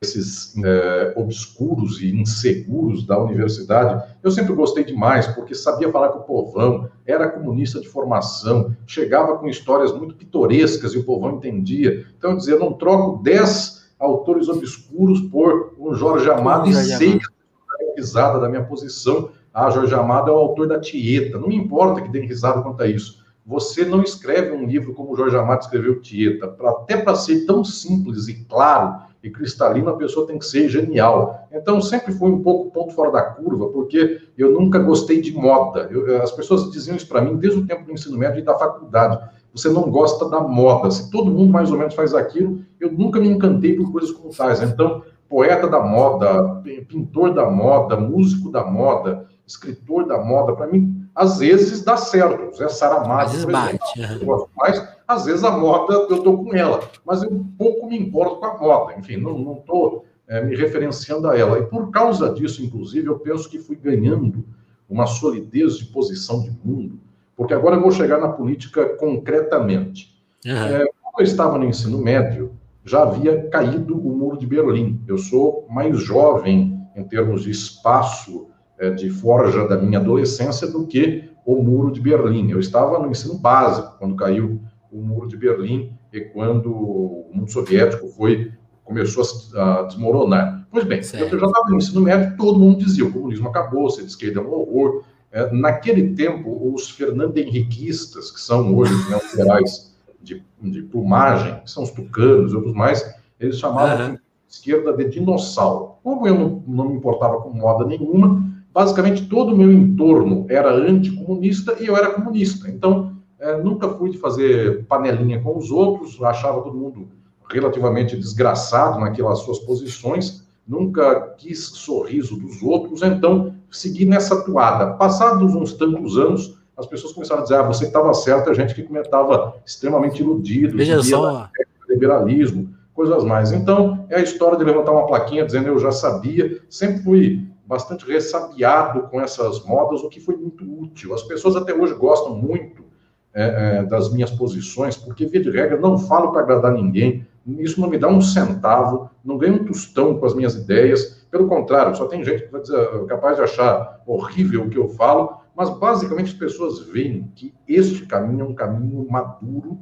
[0.04, 6.18] esses é, obscuros e inseguros da universidade, eu sempre gostei demais, porque sabia falar com
[6.18, 12.06] o povão, era comunista de formação, chegava com histórias muito pitorescas e o povão entendia.
[12.16, 17.96] Então, eu dizia, não troco dez autores obscuros por um Jorge Amado e sei a
[17.96, 19.30] risada da minha posição.
[19.52, 21.38] Ah, Jorge Amado é o autor da Tieta.
[21.38, 23.24] Não me importa que dê risada quanto a isso.
[23.46, 26.56] Você não escreve um livro como Jorge Amado escreveu Tieta.
[26.60, 31.48] Até para ser tão simples e claro e cristalino, a pessoa tem que ser genial.
[31.50, 35.88] Então, sempre fui um pouco ponto fora da curva, porque eu nunca gostei de moda.
[35.90, 38.56] Eu, as pessoas diziam isso para mim desde o tempo do ensino médio e da
[38.58, 39.18] faculdade.
[39.54, 40.90] Você não gosta da moda.
[40.90, 44.28] Se todo mundo mais ou menos faz aquilo, eu nunca me encantei por coisas como
[44.28, 44.60] tais.
[44.60, 51.03] Então, poeta da moda, pintor da moda, músico da moda, escritor da moda, para mim,
[51.14, 52.56] às vezes dá certo.
[52.56, 54.00] Zé Saramago, às vezes bate.
[54.00, 58.36] Exemplo, mas às vezes a moda eu estou com ela, mas eu pouco me importo
[58.36, 58.94] com a moda.
[58.98, 61.58] Enfim, não estou é, me referenciando a ela.
[61.58, 64.44] E por causa disso, inclusive, eu penso que fui ganhando
[64.88, 66.98] uma solidez de posição de mundo,
[67.36, 70.14] porque agora eu vou chegar na política concretamente.
[70.44, 70.52] Uhum.
[70.52, 72.52] É, quando eu estava no ensino médio,
[72.84, 75.00] já havia caído o muro de Berlim.
[75.06, 78.48] Eu sou mais jovem em termos de espaço
[78.96, 82.50] de forja da minha adolescência do que o muro de Berlim.
[82.50, 84.60] Eu estava no ensino básico quando caiu
[84.90, 88.52] o muro de Berlim e quando o mundo soviético foi
[88.84, 89.24] começou
[89.56, 90.66] a, desmoronar.
[90.70, 91.34] Pois bem, certo.
[91.34, 94.40] eu já estava no ensino médio, todo mundo dizia o comunismo acabou, ser de esquerda
[94.40, 95.02] é um horror.
[95.32, 101.70] É, naquele tempo, os Fernando Henriquistas, que são hoje os neoliberais de, de plumagem, que
[101.70, 104.18] são os tucanos e outros mais, eles chamavam uhum.
[104.48, 105.94] esquerda de dinossauro.
[106.02, 108.43] Como eu não, não me importava com moda nenhuma,
[108.74, 112.68] basicamente todo o meu entorno era anticomunista e eu era comunista.
[112.68, 117.08] Então, é, nunca fui de fazer panelinha com os outros, achava todo mundo
[117.48, 124.94] relativamente desgraçado naquelas suas posições, nunca quis sorriso dos outros, então segui nessa toada.
[124.94, 128.74] Passados uns tantos anos, as pessoas começaram a dizer: ah, você estava certo, a gente
[128.74, 131.48] que estava extremamente iludido, Veja só.
[131.88, 133.52] liberalismo, coisas mais.
[133.52, 138.06] Então, é a história de levantar uma plaquinha dizendo eu já sabia, sempre fui bastante
[138.06, 141.14] ressabiado com essas modas, o que foi muito útil.
[141.14, 142.84] As pessoas até hoje gostam muito
[143.32, 147.80] é, é, das minhas posições, porque, via de regra, não falo para agradar ninguém, isso
[147.80, 151.96] não me dá um centavo, não ganho um tostão com as minhas ideias, pelo contrário,
[151.96, 155.68] só tem gente que vai dizer, capaz de achar horrível o que eu falo, mas
[155.68, 159.78] basicamente as pessoas veem que este caminho é um caminho maduro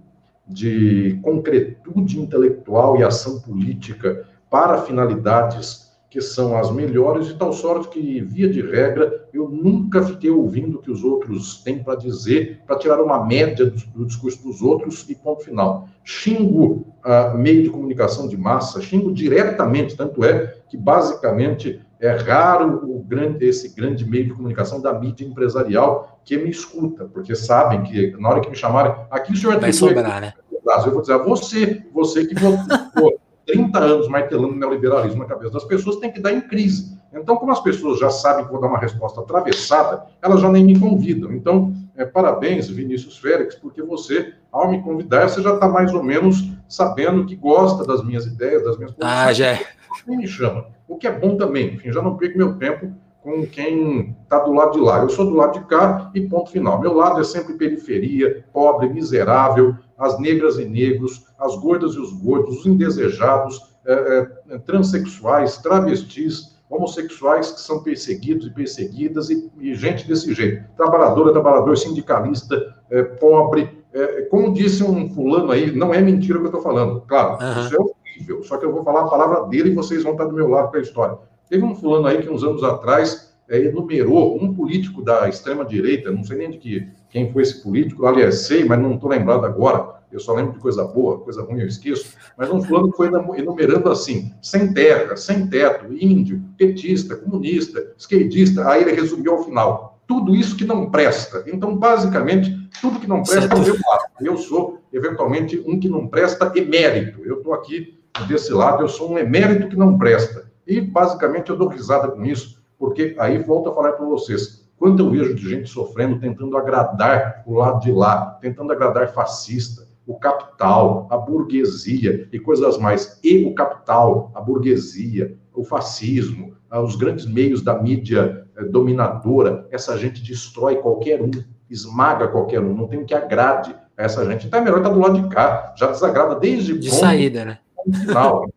[0.47, 5.82] de concretude intelectual e ação política para finalidades
[6.13, 10.77] que são as melhores, de tal sorte que, via de regra, eu nunca fiquei ouvindo
[10.77, 14.61] o que os outros têm para dizer, para tirar uma média do, do, discurso dos
[14.61, 15.89] outros e ponto final.
[16.05, 22.83] Xingo uh, meio de comunicação de massa, xingo diretamente, tanto é que, basicamente, é raro
[22.85, 27.85] o grande, esse grande meio de comunicação da mídia empresarial que me escuta, porque sabem
[27.85, 29.59] que, na hora que me chamarem, aqui o senhor...
[29.59, 30.35] Vai sobrar, né?
[30.53, 35.53] Eu vou dizer a você, você que votou 30 anos martelando o neoliberalismo na cabeça
[35.53, 36.99] das pessoas, tem que dar em crise.
[37.13, 40.65] Então, como as pessoas já sabem que vou dar uma resposta atravessada, elas já nem
[40.65, 41.33] me convidam.
[41.33, 46.03] Então, é, parabéns, Vinícius Félix, porque você, ao me convidar, você já está mais ou
[46.03, 49.19] menos sabendo que gosta das minhas ideias, das minhas posições.
[49.19, 49.67] Ah, já é.
[50.07, 50.67] Nem me chama.
[50.89, 51.75] O que é bom também.
[51.75, 52.93] Enfim, já não perco meu tempo
[53.23, 55.01] com quem está do lado de lá.
[55.01, 56.81] Eu sou do lado de cá e ponto final.
[56.81, 62.13] Meu lado é sempre periferia, pobre, miserável, as negras e negros, as gordas e os
[62.13, 69.75] gordos, os indesejados, é, é, transexuais, travestis, homossexuais que são perseguidos e perseguidas e, e
[69.75, 70.65] gente desse jeito.
[70.77, 73.83] Trabalhadora, trabalhador, sindicalista, é, pobre.
[74.31, 77.03] Como disse um fulano aí, não é mentira o que eu estou falando.
[77.03, 77.61] Claro, uhum.
[77.61, 80.25] isso é horrível, só que eu vou falar a palavra dele e vocês vão estar
[80.25, 81.19] do meu lado com a história.
[81.53, 86.25] Teve um fulano aí que uns anos atrás é, enumerou um político da extrema-direita, não
[86.25, 89.97] sei nem de que, quem foi esse político, aliás, sei, mas não estou lembrado agora,
[90.11, 93.91] eu só lembro de coisa boa, coisa ruim eu esqueço, mas um fulano foi enumerando
[93.91, 100.35] assim, sem terra, sem teto, índio, petista, comunista, esquerdista, aí ele resumiu ao final, tudo
[100.35, 101.45] isso que não presta.
[101.47, 104.05] Então, basicamente, tudo que não presta é o meu lado.
[104.23, 107.21] Eu sou, eventualmente, um que não presta emérito.
[107.27, 110.51] Eu estou aqui desse lado, eu sou um emérito que não presta.
[110.67, 114.63] E, basicamente, eu dou risada com isso, porque aí volto a falar para vocês.
[114.77, 119.87] Quando eu vejo de gente sofrendo, tentando agradar o lado de lá, tentando agradar fascista,
[120.07, 126.81] o capital, a burguesia e coisas mais, e o capital, a burguesia, o fascismo, ah,
[126.81, 131.31] os grandes meios da mídia eh, dominadora, essa gente destrói qualquer um,
[131.71, 134.47] esmaga qualquer um, não tem o que agrade a essa gente.
[134.47, 137.59] Então é melhor estar do lado de cá, já desagrada desde de saída, né?
[138.07, 138.49] Final.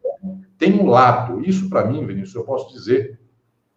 [0.57, 3.19] Tem um lado, isso para mim, Vinícius, eu posso dizer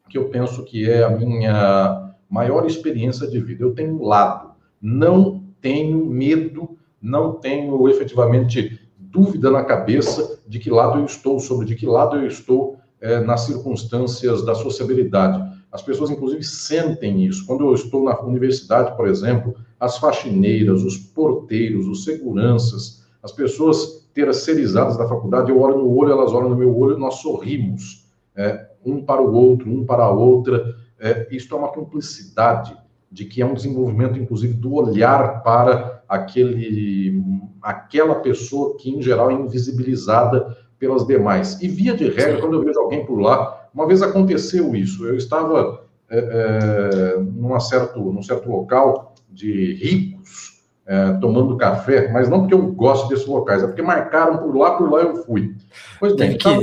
[0.08, 3.64] que eu penso que é a minha maior experiência de vida.
[3.64, 10.70] Eu tenho um lado, não tenho medo, não tenho efetivamente dúvida na cabeça de que
[10.70, 15.58] lado eu estou, sobre de que lado eu estou é, nas circunstâncias da sociabilidade.
[15.70, 17.46] As pessoas, inclusive, sentem isso.
[17.46, 24.07] Quando eu estou na universidade, por exemplo, as faxineiras, os porteiros, os seguranças, as pessoas
[24.18, 28.04] terceirizadas da faculdade, eu olho no olho, elas olham no meu olho, nós sorrimos.
[28.35, 30.74] É, um para o outro, um para a outra.
[30.98, 32.76] É, isso é uma cumplicidade
[33.11, 37.22] de que é um desenvolvimento, inclusive, do olhar para aquele,
[37.62, 41.61] aquela pessoa que, em geral, é invisibilizada pelas demais.
[41.62, 45.07] E, via de regra, quando eu vejo alguém por lá, uma vez aconteceu isso.
[45.07, 50.47] Eu estava é, é, numa certo, num certo local de ricos,
[50.88, 54.70] é, tomando café, mas não porque eu gosto desses locais, é porque marcaram por lá,
[54.70, 55.55] por lá eu fui.
[56.01, 56.62] Pois bem, estava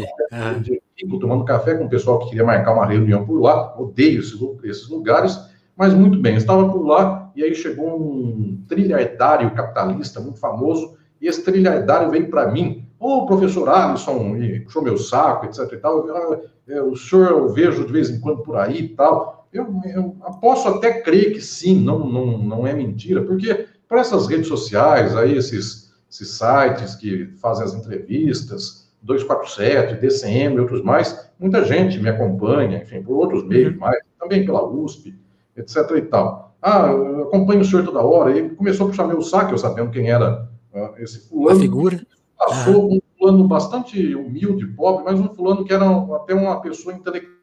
[0.60, 4.22] de rico, tomando café com o pessoal que queria marcar uma reunião por lá, odeio
[4.22, 5.40] esses, esses lugares,
[5.78, 11.28] mas muito bem, estava por lá e aí chegou um trilhardário capitalista muito famoso, e
[11.28, 15.78] esse trilhardário veio para mim, ô oh, professor Alisson, e puxou meu saco, etc e
[15.78, 19.48] tal, eu, eu, o senhor eu vejo de vez em quando por aí e tal,
[19.54, 24.28] eu, eu posso até crer que sim, não, não, não é mentira, porque para essas
[24.28, 31.30] redes sociais, aí esses, esses sites que fazem as entrevistas, 247, DCM e outros mais,
[31.39, 33.80] muita gente me acompanha, enfim, por outros meios uhum.
[33.80, 35.15] mais, também pela USP,
[35.56, 35.76] etc.
[35.98, 36.56] e tal.
[36.62, 38.36] Ah, eu acompanho o senhor toda hora.
[38.36, 41.58] E começou a puxar meu saco, eu sabendo quem era uh, esse fulano.
[41.58, 42.02] A figura.
[42.38, 47.35] Passou um fulano bastante humilde, pobre, mas um fulano que era até uma pessoa intelectual.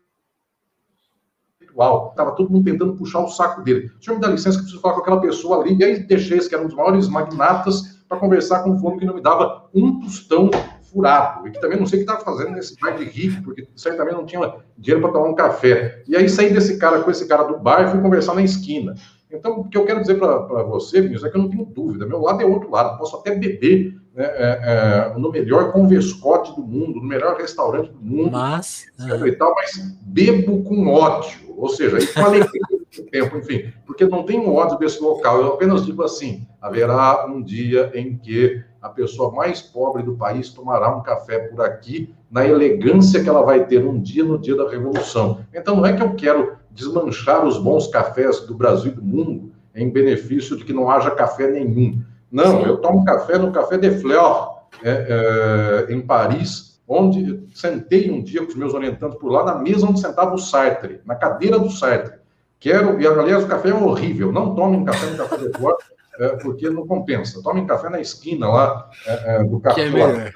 [1.73, 3.91] Estava todo mundo tentando puxar o saco dele.
[3.99, 5.77] O senhor me dá licença que preciso falar com aquela pessoa ali.
[5.77, 8.99] E aí deixei esse que era um dos maiores magnatas para conversar com um fulano
[8.99, 10.51] que não me dava um tostão
[10.93, 13.67] furado, e que também não sei o que estava fazendo nesse bar de rico, porque
[13.75, 16.03] certamente não tinha dinheiro para tomar um café.
[16.07, 18.95] E aí saí desse cara com esse cara do bar e fui conversar na esquina.
[19.31, 22.05] Então, o que eu quero dizer para você, Vinícius, é que eu não tenho dúvida.
[22.05, 22.99] Meu lado é outro lado.
[22.99, 28.33] Posso até beber é, é, no melhor converscote do mundo, no melhor restaurante do mundo,
[28.33, 29.27] mas, etc.
[29.27, 31.41] E tal, mas bebo com ódio.
[31.57, 35.41] Ou seja, e com alegria tempo, enfim, porque não tenho ódio desse local.
[35.41, 40.51] Eu apenas digo assim: haverá um dia em que a pessoa mais pobre do país
[40.51, 44.57] tomará um café por aqui, na elegância que ela vai ter um dia no dia
[44.57, 45.41] da revolução.
[45.55, 49.53] Então, não é que eu quero desmanchar os bons cafés do Brasil e do mundo
[49.75, 52.03] em benefício de que não haja café nenhum.
[52.33, 58.23] Não, eu tomo café no Café de Fleur, é, é, em Paris, onde sentei um
[58.23, 61.59] dia com os meus orientantes por lá, na mesa onde sentava o Sartre, na cadeira
[61.59, 62.19] do Sartre.
[62.59, 65.77] Quero, e aliás, o café é horrível, não tomem café no Café de Fleur,
[66.19, 67.43] é, porque não compensa.
[67.43, 70.33] Tomem café na esquina lá é, é, do café.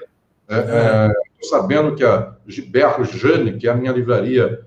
[1.39, 4.65] Estou sabendo que a Gilberto Jane, que é a minha livraria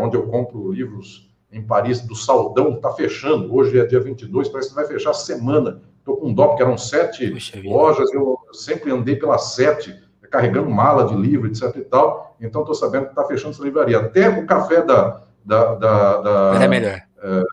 [0.00, 3.54] onde eu compro livros em Paris, do Saldão, está fechando.
[3.54, 5.80] Hoje é dia 22, parece que vai fechar a semana.
[6.00, 7.32] Estou com dó, porque eram sete
[7.62, 9.94] lojas, eu sempre andei pelas sete,
[10.30, 12.36] carregando mala de livro, etc e tal.
[12.40, 13.98] Então, estou sabendo que está fechando essa livraria.
[13.98, 15.22] Até o café da...
[15.44, 17.00] da, da, da é melhor.
[17.22, 17.44] É,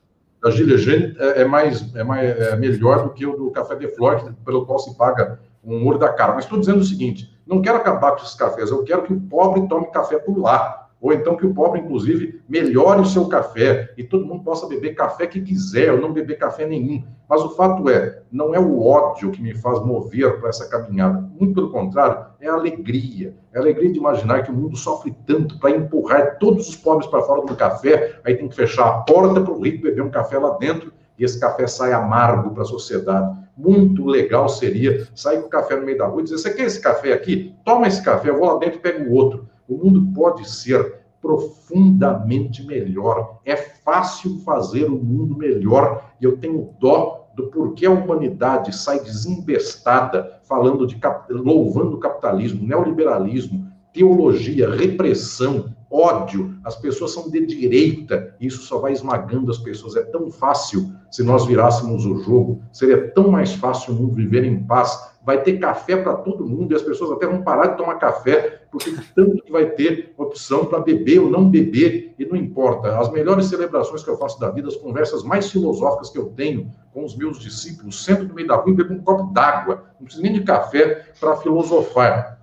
[0.41, 3.87] da Gilles é, é, mais, é, mais, é melhor do que o do Café de
[3.89, 6.33] Flor, pelo qual se paga um ouro da cara.
[6.33, 9.19] Mas estou dizendo o seguinte, não quero acabar com esses cafés, eu quero que o
[9.19, 13.93] pobre tome café por lá ou então que o pobre, inclusive, melhore o seu café
[13.97, 17.03] e todo mundo possa beber café que quiser, ou não beber café nenhum.
[17.29, 21.19] Mas o fato é, não é o ódio que me faz mover para essa caminhada.
[21.39, 23.35] Muito pelo contrário, é a alegria.
[23.53, 27.07] É a alegria de imaginar que o mundo sofre tanto para empurrar todos os pobres
[27.07, 30.09] para fora do café, aí tem que fechar a porta para o rico beber um
[30.09, 33.35] café lá dentro e esse café sai amargo para a sociedade.
[33.57, 36.65] Muito legal seria sair com o café no meio da rua e dizer: Você quer
[36.65, 37.55] esse café aqui?
[37.65, 39.46] Toma esse café, eu vou lá dentro e pego o outro.
[39.67, 43.39] O mundo pode ser profundamente melhor.
[43.43, 48.99] É fácil fazer o mundo melhor e eu tenho dó do porquê a humanidade sai
[48.99, 50.99] desembestada falando de
[51.29, 56.57] louvando o capitalismo, neoliberalismo, teologia, repressão, ódio.
[56.63, 59.95] As pessoas são de direita, e isso só vai esmagando as pessoas.
[59.95, 64.43] É tão fácil se nós virássemos o jogo, seria tão mais fácil o mundo viver
[64.43, 67.77] em paz vai ter café para todo mundo, e as pessoas até vão parar de
[67.77, 72.37] tomar café, porque tanto que vai ter opção para beber ou não beber, e não
[72.37, 72.97] importa.
[72.97, 76.71] As melhores celebrações que eu faço da vida, as conversas mais filosóficas que eu tenho
[76.93, 80.05] com os meus discípulos, sempre no meio da rua e bebo um copo d'água, não
[80.05, 82.39] preciso nem de café para filosofar.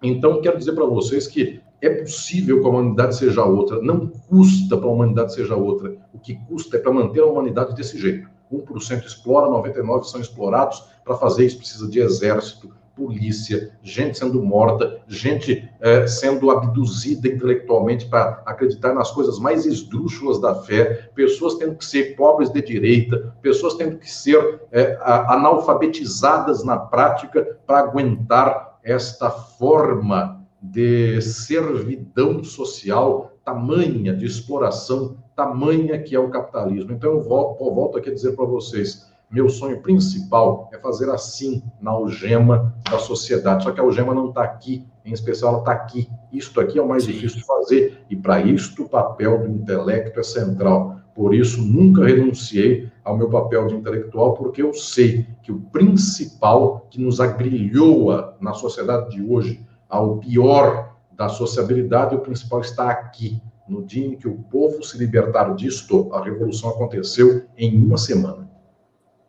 [0.00, 4.76] Então, quero dizer para vocês que é possível que a humanidade seja outra, não custa
[4.76, 8.28] para a humanidade seja outra, o que custa é para manter a humanidade desse jeito.
[8.52, 10.82] 1% explora, 99% são explorados.
[11.04, 18.06] Para fazer isso, precisa de exército, polícia, gente sendo morta, gente é, sendo abduzida intelectualmente
[18.06, 23.32] para acreditar nas coisas mais esdrúxulas da fé, pessoas tendo que ser pobres de direita,
[23.40, 33.32] pessoas tendo que ser é, analfabetizadas na prática para aguentar esta forma de servidão social,
[33.44, 36.90] tamanha de exploração tamanha que é o capitalismo.
[36.90, 41.08] Então, eu volto, eu volto aqui a dizer para vocês: meu sonho principal é fazer
[41.10, 43.62] assim na algema da sociedade.
[43.62, 46.10] Só que a algema não está aqui, em especial, ela está aqui.
[46.32, 47.12] Isto aqui é o mais Sim.
[47.12, 50.96] difícil de fazer, e para isto o papel do intelecto é central.
[51.14, 56.86] Por isso, nunca renunciei ao meu papel de intelectual, porque eu sei que o principal
[56.90, 63.40] que nos agrilhoa na sociedade de hoje, ao pior da sociabilidade, o principal está aqui,
[63.68, 68.48] no dia em que o povo se libertar disto, a revolução aconteceu em uma semana.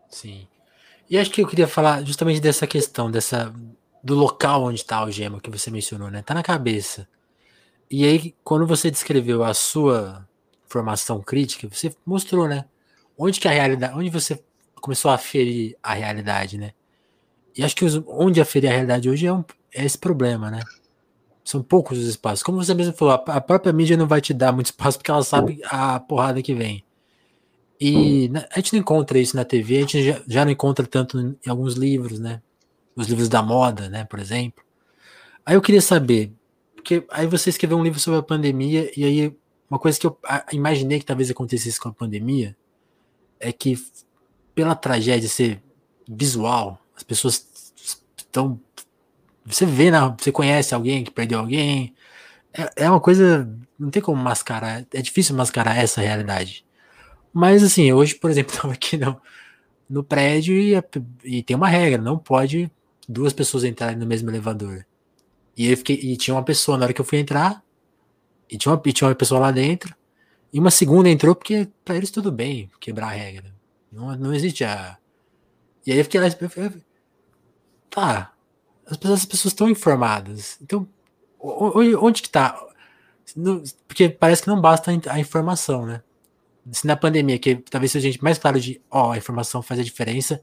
[0.07, 0.47] Sim.
[1.09, 3.53] E acho que eu queria falar justamente dessa questão, dessa
[4.03, 6.21] do local onde está o gema que você mencionou, né?
[6.21, 7.07] Tá na cabeça.
[7.91, 10.27] E aí, quando você descreveu a sua
[10.67, 12.65] formação crítica, você mostrou, né?
[13.17, 14.41] Onde que a realidade, onde você
[14.75, 16.71] começou a aferir a realidade, né?
[17.57, 19.43] E acho que os, onde aferir a realidade hoje é, um,
[19.73, 20.61] é esse problema, né?
[21.43, 22.43] São poucos os espaços.
[22.43, 25.23] Como você mesmo falou, a própria mídia não vai te dar muito espaço porque ela
[25.23, 26.83] sabe a porrada que vem.
[27.79, 31.17] E a gente não encontra isso na TV, a gente já, já não encontra tanto
[31.17, 32.41] em alguns livros, né?
[32.95, 34.63] Os livros da moda, né, por exemplo.
[35.45, 36.33] Aí eu queria saber,
[36.75, 39.37] porque aí você escreveu um livro sobre a pandemia, e aí
[39.69, 40.17] uma coisa que eu
[40.51, 42.57] imaginei que talvez acontecesse com a pandemia
[43.39, 43.77] é que,
[44.53, 45.63] pela tragédia ser
[46.07, 47.73] visual, as pessoas
[48.17, 48.59] estão
[49.49, 51.93] você vê, na, você conhece alguém que perdeu alguém.
[52.53, 53.49] É, é uma coisa.
[53.77, 54.85] Não tem como mascarar.
[54.93, 56.65] É difícil mascarar essa realidade.
[57.33, 59.19] Mas assim, hoje, por exemplo, estava aqui no,
[59.89, 60.73] no prédio e,
[61.23, 62.71] e, tem uma regra: não pode
[63.07, 64.85] duas pessoas entrarem no mesmo elevador.
[65.57, 67.63] E, eu fiquei, e tinha uma pessoa na hora que eu fui entrar,
[68.49, 69.95] e tinha uma, e tinha uma pessoa lá dentro,
[70.53, 73.53] e uma segunda entrou porque para eles tudo bem quebrar a regra.
[73.91, 74.97] Não, não existe a.
[75.85, 76.27] E aí eu fiquei lá.
[76.27, 76.71] Eu falei,
[77.89, 78.33] tá,
[78.89, 80.57] as pessoas, as pessoas estão informadas.
[80.61, 80.87] Então,
[81.39, 82.59] onde que está?
[83.87, 86.01] Porque parece que não basta a informação, né?
[86.71, 89.79] Se na pandemia, que talvez seja a gente mais claro de, ó, a informação faz
[89.79, 90.41] a diferença,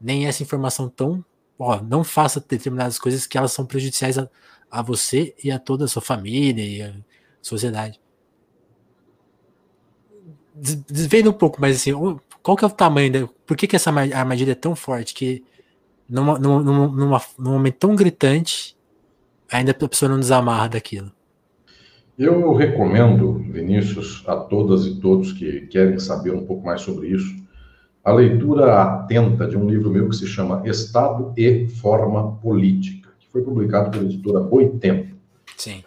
[0.00, 1.24] nem essa informação tão,
[1.58, 4.28] ó, não faça determinadas coisas que elas são prejudiciais a,
[4.70, 6.94] a você e a toda a sua família e a
[7.42, 8.00] sociedade.
[10.54, 11.92] desvendo um pouco, mas assim,
[12.42, 15.44] qual que é o tamanho, da, por que, que essa armadilha é tão forte que
[16.10, 18.76] numa, numa, numa, num momento tão gritante,
[19.50, 21.12] ainda a pessoa não desamarra daquilo?
[22.18, 27.34] Eu recomendo, Vinícius, a todas e todos que querem saber um pouco mais sobre isso,
[28.04, 33.28] a leitura atenta de um livro meu que se chama Estado e Forma Política, que
[33.28, 35.16] foi publicado pela editora Boitempo.
[35.56, 35.84] Sim.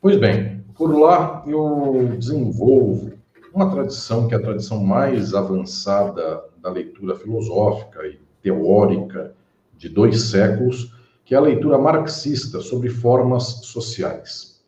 [0.00, 3.12] Pois bem, por lá eu desenvolvo
[3.54, 9.34] uma tradição que é a tradição mais avançada da leitura filosófica e teórica
[9.82, 14.62] de dois séculos, que é a leitura marxista sobre formas sociais.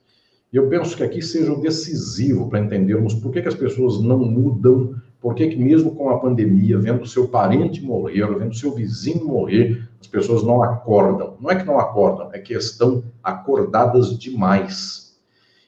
[0.52, 4.00] E eu penso que aqui seja o decisivo para entendermos por que, que as pessoas
[4.00, 8.74] não mudam, por que, que mesmo com a pandemia, vendo seu parente morrer, vendo seu
[8.74, 11.36] vizinho morrer, as pessoas não acordam.
[11.40, 15.16] Não é que não acordam, é que estão acordadas demais.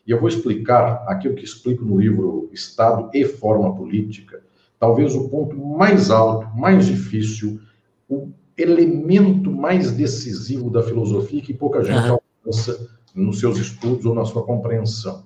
[0.04, 4.42] E eu vou explicar aquilo que explico no livro Estado e Forma Política,
[4.78, 7.60] talvez o ponto mais alto, mais difícil,
[8.08, 12.18] o elemento mais decisivo da filosofia que pouca gente uhum.
[12.44, 15.24] alcança nos seus estudos ou na sua compreensão.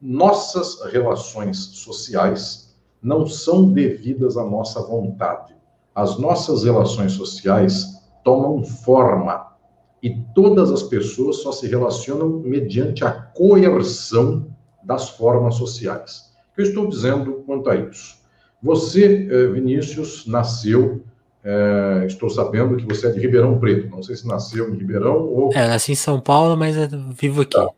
[0.00, 5.54] Nossas relações sociais não são devidas à nossa vontade.
[5.94, 9.54] As nossas relações sociais tomam forma
[10.02, 14.48] e todas as pessoas só se relacionam mediante a coerção
[14.82, 16.32] das formas sociais.
[16.52, 18.16] O que eu estou dizendo quanto a isso?
[18.62, 21.02] Você, eh, Vinícius, nasceu
[21.44, 23.88] é, estou sabendo que você é de Ribeirão Preto.
[23.90, 25.52] Não sei se nasceu em Ribeirão ou.
[25.52, 26.74] É, nasci em São Paulo, mas
[27.20, 27.50] vivo aqui.
[27.50, 27.68] Tá,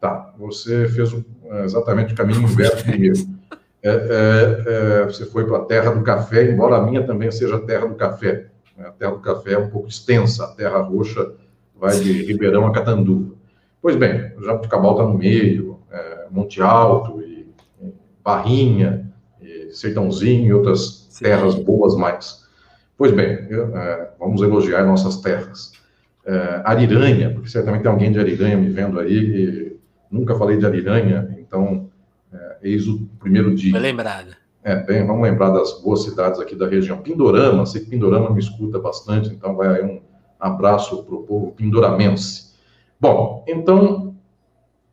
[0.00, 0.34] tá.
[0.38, 1.12] você fez
[1.44, 3.18] é, exatamente o caminho inverso primeiro.
[3.82, 7.56] É, é, é, você foi para a terra do café, embora a minha também seja
[7.56, 8.46] a terra do café.
[8.78, 11.32] A terra do café é um pouco extensa, a terra roxa
[11.74, 13.34] vai de Ribeirão a Catanduva.
[13.82, 17.48] Pois bem, Jabuticabal está no meio, é, Monte Alto, e,
[17.82, 19.10] e Barrinha,
[19.40, 21.24] e Sertãozinho e outras Sim.
[21.24, 22.45] terras boas mais.
[22.98, 25.72] Pois bem, eu, é, vamos elogiar nossas terras.
[26.24, 29.76] É, Ariranha, porque certamente tem alguém de Ariranha me vendo aí,
[30.10, 31.90] nunca falei de Ariranha, então
[32.32, 33.72] é, eis o primeiro dia.
[33.72, 34.36] Foi lembrada.
[34.64, 36.98] É, bem, vamos lembrar das boas cidades aqui da região.
[36.98, 40.00] Pindorama, sei que Pindorama me escuta bastante, então vai aí um
[40.40, 42.54] abraço para o povo pindoramense.
[42.98, 44.16] Bom, então,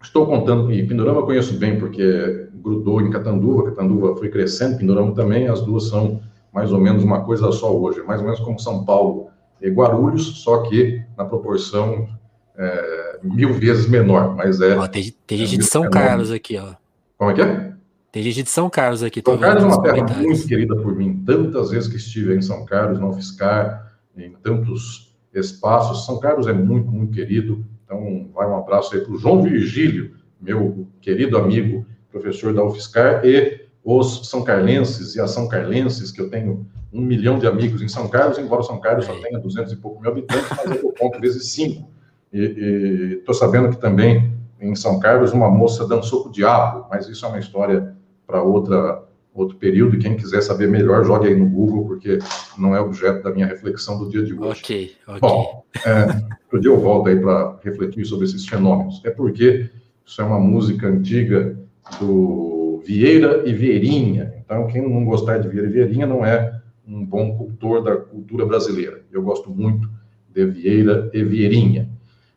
[0.02, 5.14] estou contando, e Pindorama eu conheço bem, porque grudou em Catanduva, Catanduva foi crescendo, Pindorama
[5.16, 6.22] também, as duas são
[6.54, 9.30] mais ou menos uma coisa só hoje, mais ou menos como São Paulo
[9.62, 12.08] e Guarulhos, só que na proporção
[12.56, 14.78] é, mil vezes menor, mas é...
[14.78, 15.94] Ó, tem, tem gente é de São menor.
[15.94, 16.74] Carlos aqui, ó.
[17.18, 17.74] Como é que é?
[18.12, 19.24] Tem gente de São Carlos aqui.
[19.26, 21.24] São Carlos é uma terra muito querida por mim.
[21.26, 26.06] Tantas vezes que estive em São Carlos, no UFSCar, em tantos espaços.
[26.06, 27.66] São Carlos é muito, muito querido.
[27.84, 33.26] Então, vai um abraço aí para o João Virgílio, meu querido amigo, professor da UFSCar,
[33.26, 37.82] e os são carlenses e as são carlenses, que eu tenho um milhão de amigos
[37.82, 40.92] em São Carlos, embora São Carlos só tenha 200 e pouco mil habitantes, mas eu
[40.92, 41.90] ponto vezes cinco.
[42.32, 44.32] E estou sabendo que também
[44.62, 48.42] em São Carlos uma moça dançou com o diabo, mas isso é uma história para
[48.42, 49.04] outra
[49.34, 49.96] outro período.
[49.96, 52.20] E quem quiser saber melhor, jogue aí no Google, porque
[52.58, 54.62] não é objeto da minha reflexão do dia de hoje.
[54.62, 55.20] Ok, ok.
[55.20, 59.02] Bom, é, dia eu volto aí para refletir sobre esses fenômenos.
[59.04, 59.72] É porque
[60.06, 61.58] isso é uma música antiga
[62.00, 64.34] do Vieira e Vieirinha.
[64.44, 68.46] Então, quem não gostar de Vieira e Vieirinha não é um bom cultor da cultura
[68.46, 69.02] brasileira.
[69.12, 69.90] Eu gosto muito
[70.34, 71.90] de Vieira e Vieirinha.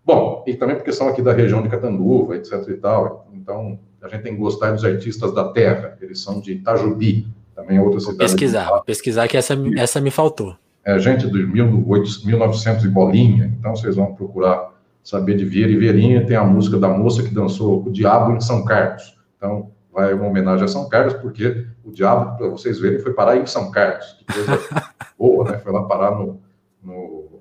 [0.05, 3.29] Bom, e também porque são aqui da região de Catanduva, etc e tal.
[3.35, 5.99] Então, a gente tem que gostar dos artistas da terra.
[6.01, 8.19] Eles são de Itajubi, também é outra cidade.
[8.19, 10.55] Vou pesquisar, vou pesquisar que essa, essa me faltou.
[10.85, 13.53] É gente de 1900 e bolinha.
[13.59, 14.73] Então, vocês vão procurar
[15.03, 16.25] saber de Vieira e Vieirinha.
[16.25, 19.17] Tem a música da moça que dançou o Diabo em São Carlos.
[19.37, 23.39] Então, vai uma homenagem a São Carlos, porque o diabo, para vocês verem, foi parar
[23.39, 24.05] em São Carlos.
[24.19, 24.61] Que coisa
[25.19, 25.59] boa, né?
[25.59, 26.39] Foi lá parar no.
[26.85, 27.41] no,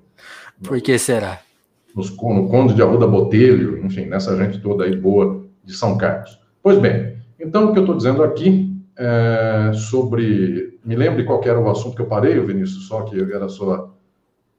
[0.63, 1.41] Por que será?
[1.93, 6.39] Nos, no Conde de Arruda Botelho, enfim, nessa gente toda aí boa de São Carlos.
[6.63, 10.79] Pois bem, então o que eu estou dizendo aqui é sobre.
[10.83, 13.93] Me lembre qual era o assunto que eu parei, Vinícius, só que era só.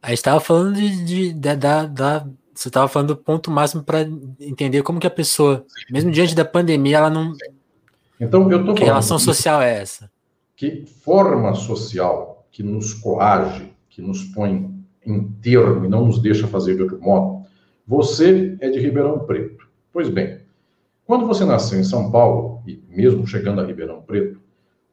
[0.03, 3.83] A gente estava falando de, de, de, da, da, você estava falando do ponto máximo
[3.83, 4.03] para
[4.39, 7.56] entender como que a pessoa, mesmo diante da pandemia, ela não, Sim.
[8.21, 10.11] Então, eu estou Que relação social é essa?
[10.55, 14.71] Que forma social que nos coage, que nos põe
[15.05, 17.45] em termo e não nos deixa fazer de outro modo?
[17.87, 19.69] Você é de Ribeirão Preto.
[19.93, 20.41] Pois bem,
[21.05, 24.41] quando você nasceu em São Paulo, e mesmo chegando a Ribeirão Preto,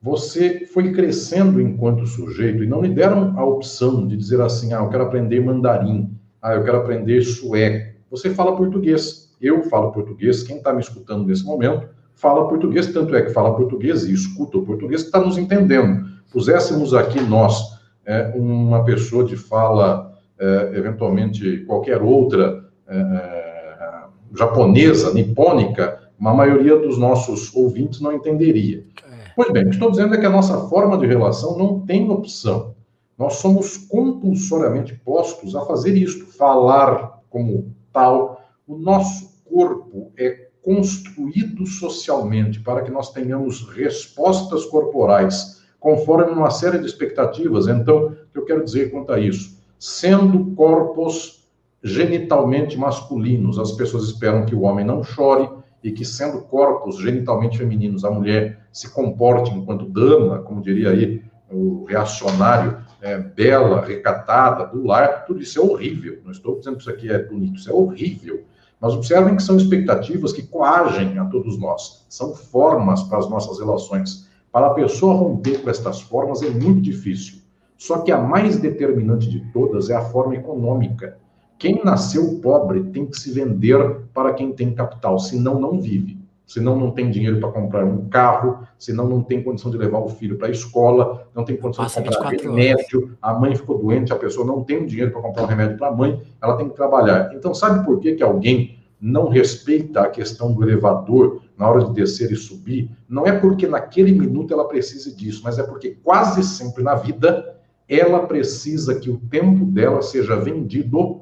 [0.02, 4.80] você foi crescendo enquanto sujeito e não lhe deram a opção de dizer assim: ah,
[4.80, 7.98] eu quero aprender mandarim, ah, eu quero aprender sueco.
[8.12, 9.34] Você fala português.
[9.42, 11.88] Eu falo português, quem está me escutando nesse momento
[12.24, 16.06] fala português, tanto é que fala português e escuta o português, que está nos entendendo.
[16.32, 17.62] Puséssemos aqui nós
[18.06, 24.04] é, uma pessoa de fala, é, eventualmente qualquer outra, é, é
[24.36, 28.86] japonesa, nipônica, a maioria dos nossos ouvintes não entenderia.
[29.06, 29.32] É.
[29.36, 32.10] Pois bem, o que estou dizendo é que a nossa forma de relação não tem
[32.10, 32.74] opção.
[33.18, 38.42] Nós somos compulsoriamente postos a fazer isto, falar como tal.
[38.66, 46.80] O nosso corpo é construído socialmente para que nós tenhamos respostas corporais conforme uma série
[46.80, 47.68] de expectativas.
[47.68, 49.62] Então, o que eu quero dizer quanto a isso?
[49.78, 51.46] Sendo corpos
[51.84, 55.50] genitalmente masculinos, as pessoas esperam que o homem não chore
[55.84, 61.22] e que, sendo corpos genitalmente femininos, a mulher se comporte enquanto dama, como diria aí
[61.52, 66.22] o reacionário, é, bela, recatada, do lar, tudo isso é horrível.
[66.24, 68.46] Não estou dizendo que isso aqui é bonito, isso é horrível.
[68.84, 73.58] Mas observem que são expectativas que coagem a todos nós, são formas para as nossas
[73.58, 74.28] relações.
[74.52, 77.38] Para a pessoa romper com estas formas é muito difícil.
[77.78, 81.18] Só que a mais determinante de todas é a forma econômica.
[81.58, 86.78] Quem nasceu pobre tem que se vender para quem tem capital, senão não vive senão
[86.78, 90.38] não tem dinheiro para comprar um carro, senão não tem condição de levar o filho
[90.38, 94.46] para a escola, não tem condição de comprar remédio, a mãe ficou doente, a pessoa
[94.46, 97.34] não tem dinheiro para comprar um remédio para a mãe, ela tem que trabalhar.
[97.34, 101.94] Então, sabe por que, que alguém não respeita a questão do elevador na hora de
[101.94, 102.90] descer e subir?
[103.08, 107.58] Não é porque naquele minuto ela precise disso, mas é porque quase sempre na vida
[107.88, 111.22] ela precisa que o tempo dela seja vendido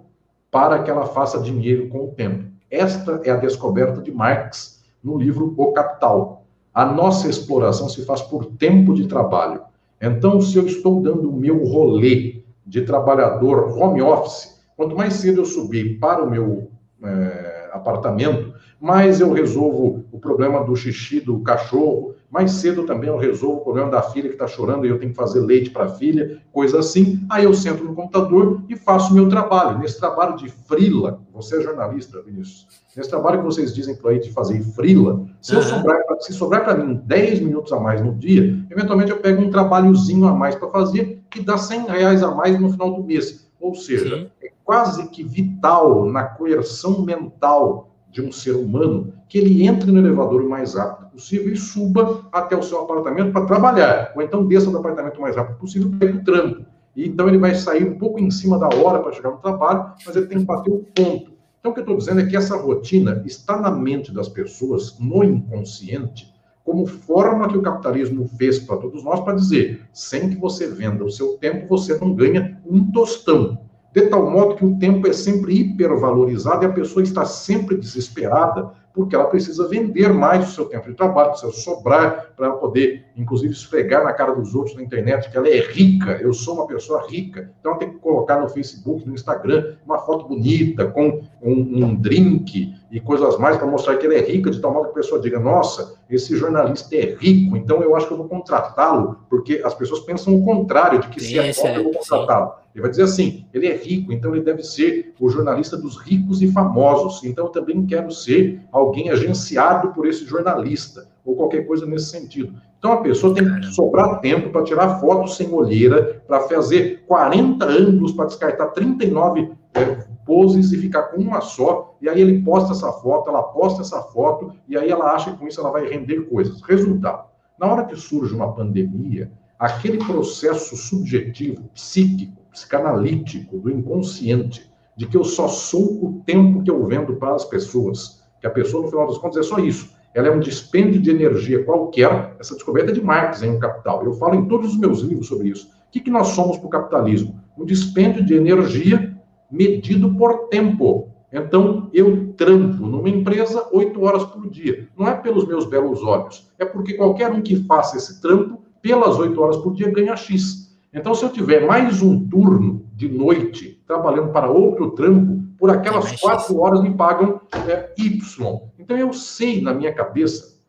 [0.49, 2.51] para que ela faça dinheiro com o tempo.
[2.69, 6.45] Esta é a descoberta de Marx no livro O Capital.
[6.73, 9.61] A nossa exploração se faz por tempo de trabalho.
[10.01, 15.41] Então, se eu estou dando o meu rolê de trabalhador home office, quanto mais cedo
[15.41, 16.71] eu subir para o meu
[17.03, 23.17] é, apartamento, mais eu resolvo o problema do xixi do cachorro, mais cedo também eu
[23.17, 25.83] resolvo o problema da filha que está chorando e eu tenho que fazer leite para
[25.83, 27.25] a filha, coisa assim.
[27.29, 29.79] Aí eu sento no computador e faço o meu trabalho.
[29.79, 34.19] Nesse trabalho de frila, você é jornalista, Vinícius, nesse trabalho que vocês dizem por aí
[34.19, 38.15] de fazer frila, se, eu sobrar, se sobrar para mim 10 minutos a mais no
[38.15, 42.33] dia, eventualmente eu pego um trabalhozinho a mais para fazer que dá 100 reais a
[42.33, 43.45] mais no final do mês.
[43.59, 44.29] Ou seja, Sim.
[44.41, 49.99] é quase que vital na coerção mental de um ser humano que ele entre no
[49.99, 54.45] elevador o mais rápido possível e suba até o seu apartamento para trabalhar, ou então
[54.45, 56.65] desça do apartamento o mais rápido possível para ir para o trampo.
[56.95, 59.93] E então ele vai sair um pouco em cima da hora para chegar no trabalho,
[60.05, 61.31] mas ele tem que bater o ponto.
[61.59, 64.97] Então o que eu estou dizendo é que essa rotina está na mente das pessoas,
[64.99, 66.33] no inconsciente,
[66.63, 71.03] como forma que o capitalismo fez para todos nós para dizer, sem que você venda
[71.03, 75.13] o seu tempo, você não ganha um tostão de tal modo que o tempo é
[75.13, 80.65] sempre hipervalorizado e a pessoa está sempre desesperada porque ela precisa vender mais o seu
[80.65, 85.29] tempo de trabalho, precisa sobrar para poder, inclusive, esfregar na cara dos outros na internet
[85.29, 87.51] que ela é rica, eu sou uma pessoa rica.
[87.59, 91.95] Então, ela tem que colocar no Facebook, no Instagram, uma foto bonita, com um, um
[91.95, 94.95] drink e coisas mais para mostrar que ela é rica, de tal modo que a
[94.95, 99.61] pessoa diga: nossa, esse jornalista é rico, então eu acho que eu vou contratá-lo, porque
[99.63, 102.60] as pessoas pensam o contrário, de que se é pobre, eu vou contratá-lo.
[102.73, 106.41] Ele vai dizer assim: ele é rico, então ele deve ser o jornalista dos ricos
[106.41, 107.23] e famosos.
[107.23, 112.53] Então eu também quero ser alguém agenciado por esse jornalista, ou qualquer coisa nesse sentido.
[112.79, 117.63] Então a pessoa tem que sobrar tempo para tirar fotos sem olheira, para fazer 40
[117.65, 119.85] ângulos, para descartar 39 é,
[120.25, 121.95] poses e ficar com uma só.
[122.01, 125.37] E aí ele posta essa foto, ela posta essa foto, e aí ela acha que
[125.37, 126.61] com isso ela vai render coisas.
[126.61, 127.25] Resultado:
[127.59, 135.17] na hora que surge uma pandemia, aquele processo subjetivo, psíquico, psicanalítico, do inconsciente, de que
[135.17, 138.21] eu só sou o tempo que eu vendo para as pessoas.
[138.39, 139.95] Que a pessoa, no final das contas, é só isso.
[140.13, 142.35] Ela é um dispêndio de energia qualquer.
[142.39, 144.03] Essa descoberta é de Marx em O Capital.
[144.03, 145.67] Eu falo em todos os meus livros sobre isso.
[145.87, 147.39] O que, que nós somos para o capitalismo?
[147.57, 149.15] Um dispêndio de energia
[149.49, 151.09] medido por tempo.
[151.31, 154.89] Então, eu trampo numa empresa oito horas por dia.
[154.97, 159.17] Não é pelos meus belos olhos, é porque qualquer um que faça esse trampo, pelas
[159.17, 160.60] oito horas por dia, ganha X.
[160.93, 166.19] Então, se eu tiver mais um turno de noite trabalhando para outro trampo, por aquelas
[166.19, 168.61] quatro horas me pagam é, Y.
[168.77, 170.59] Então, eu sei na minha cabeça